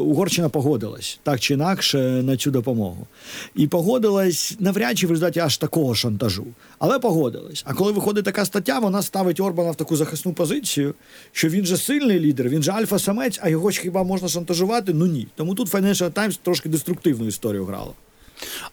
[0.00, 3.06] Угорщина погодилась так чи інакше на цю допомогу.
[3.54, 6.46] І погодилась навряд чи в результаті аж такого шантажу.
[6.78, 7.62] Але погодилась.
[7.66, 10.94] А коли виходить така стаття, вона ставить Орбана в таку захисну позицію,
[11.32, 14.94] що він же сильний лідер, він же альфа-самець, а його ж хіба можна шантажувати?
[14.94, 15.26] Ну ні.
[15.36, 17.92] Тому тут Financial Times трошки деструктивну історію грала.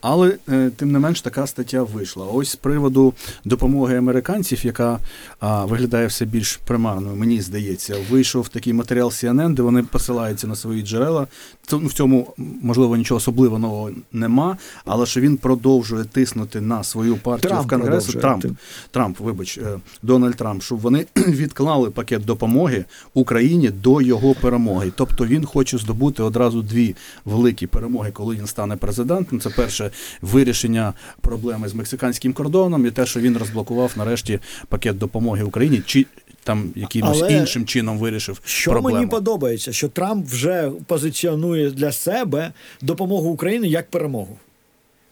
[0.00, 2.26] Але е, тим не менш така стаття вийшла.
[2.26, 3.14] Ось з приводу
[3.44, 4.98] допомоги американців, яка
[5.40, 10.56] а, виглядає все більш примарною, мені здається, вийшов такий матеріал CNN, де вони посилаються на
[10.56, 11.26] свої джерела.
[11.72, 17.16] Ну, в цьому можливо нічого особливо нового нема, але що він продовжує тиснути на свою
[17.16, 18.12] партію Трамп в Конгресу.
[18.12, 18.40] продовжує.
[18.40, 18.58] Трамп,
[18.90, 24.92] Трамп, вибач, е, Дональд Трамп, щоб вони відклали пакет допомоги Україні до його перемоги.
[24.96, 29.40] Тобто він хоче здобути одразу дві великі перемоги, коли він стане президентом.
[29.40, 29.90] Це перше
[30.22, 34.38] вирішення проблеми з мексиканським кордоном і те, що він розблокував нарешті
[34.68, 36.06] пакет допомоги Україні, чи
[36.44, 38.96] там якимось Але іншим чином вирішив Що проблему.
[38.96, 42.52] мені подобається, що Трамп вже позиціонує для себе
[42.82, 44.38] допомогу Україні як перемогу.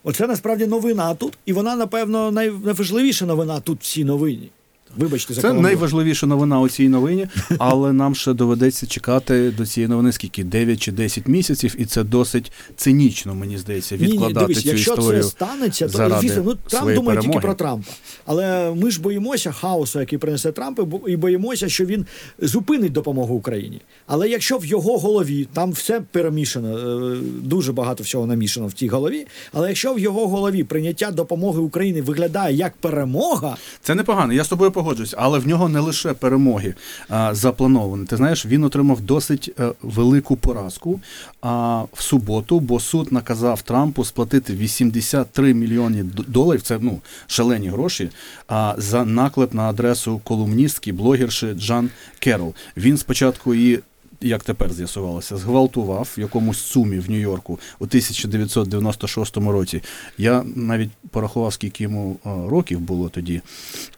[0.04, 4.50] Оце насправді новина тут, і вона, напевно, найважливіша новина тут в цій новині.
[4.96, 7.26] Вибачте, за Це найважливіша новина у цій новині,
[7.58, 12.04] але нам ще доведеться чекати до цієї новини скільки 9 чи 10 місяців, і це
[12.04, 15.22] досить цинічно, мені здається, Ні, ні, дивись, цю якщо історію.
[15.22, 17.92] це станеться, то заради звісно, ну Трамп думає тільки про Трампа.
[18.26, 22.06] Але ми ж боїмося хаосу, який принесе Трамп, і боїмося, що він
[22.38, 23.80] зупинить допомогу Україні.
[24.06, 28.88] Але якщо в його голові там все перемішано, е, дуже багато всього намішано в тій
[28.88, 29.26] голові.
[29.52, 34.48] Але якщо в його голові прийняття допомоги Україні виглядає як перемога, Це непогано, я з
[34.48, 36.74] тобою погоджуюсь, але в нього не лише перемоги
[37.08, 38.06] а, заплановані.
[38.06, 41.00] Ти знаєш, він отримав досить е, велику поразку
[41.42, 46.62] а, в суботу, бо суд наказав Трампу сплатити 83 мільйони доларів.
[46.62, 48.10] Це ну шалені гроші.
[48.48, 52.54] А за наклеп на адресу колумністки, блогерши Джан Керол.
[52.76, 53.80] Він спочатку її.
[54.20, 59.82] Як тепер з'ясувалося, зґвалтував в якомусь сумі в Нью-Йорку у 1996 році.
[60.18, 63.40] Я навіть порахував, скільки йому е, років було тоді.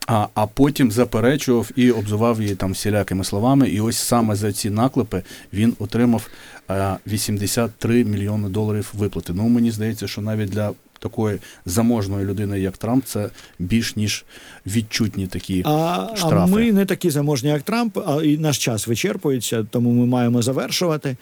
[0.06, 3.68] А, а потім заперечував і обзивав її там всілякими словами.
[3.68, 6.28] І ось саме за ці наклепи він отримав
[6.70, 9.32] е, 83 мільйони доларів виплати.
[9.32, 14.24] Ну мені здається, що навіть для такої заможної людини, як Трамп, це більш ніж
[14.66, 15.70] відчутні такі а,
[16.12, 16.52] а штрафи.
[16.52, 21.16] ми не такі заможні, як Трамп, а і наш час вичерпується, тому ми маємо завершувати.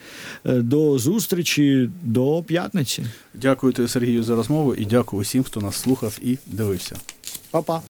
[0.45, 3.03] Е, До зустрічі до п'ятниці.
[3.33, 6.95] Дякую Сергію, за розмову і дякую усім, хто нас слухав і дивився.
[7.51, 7.81] Па-па.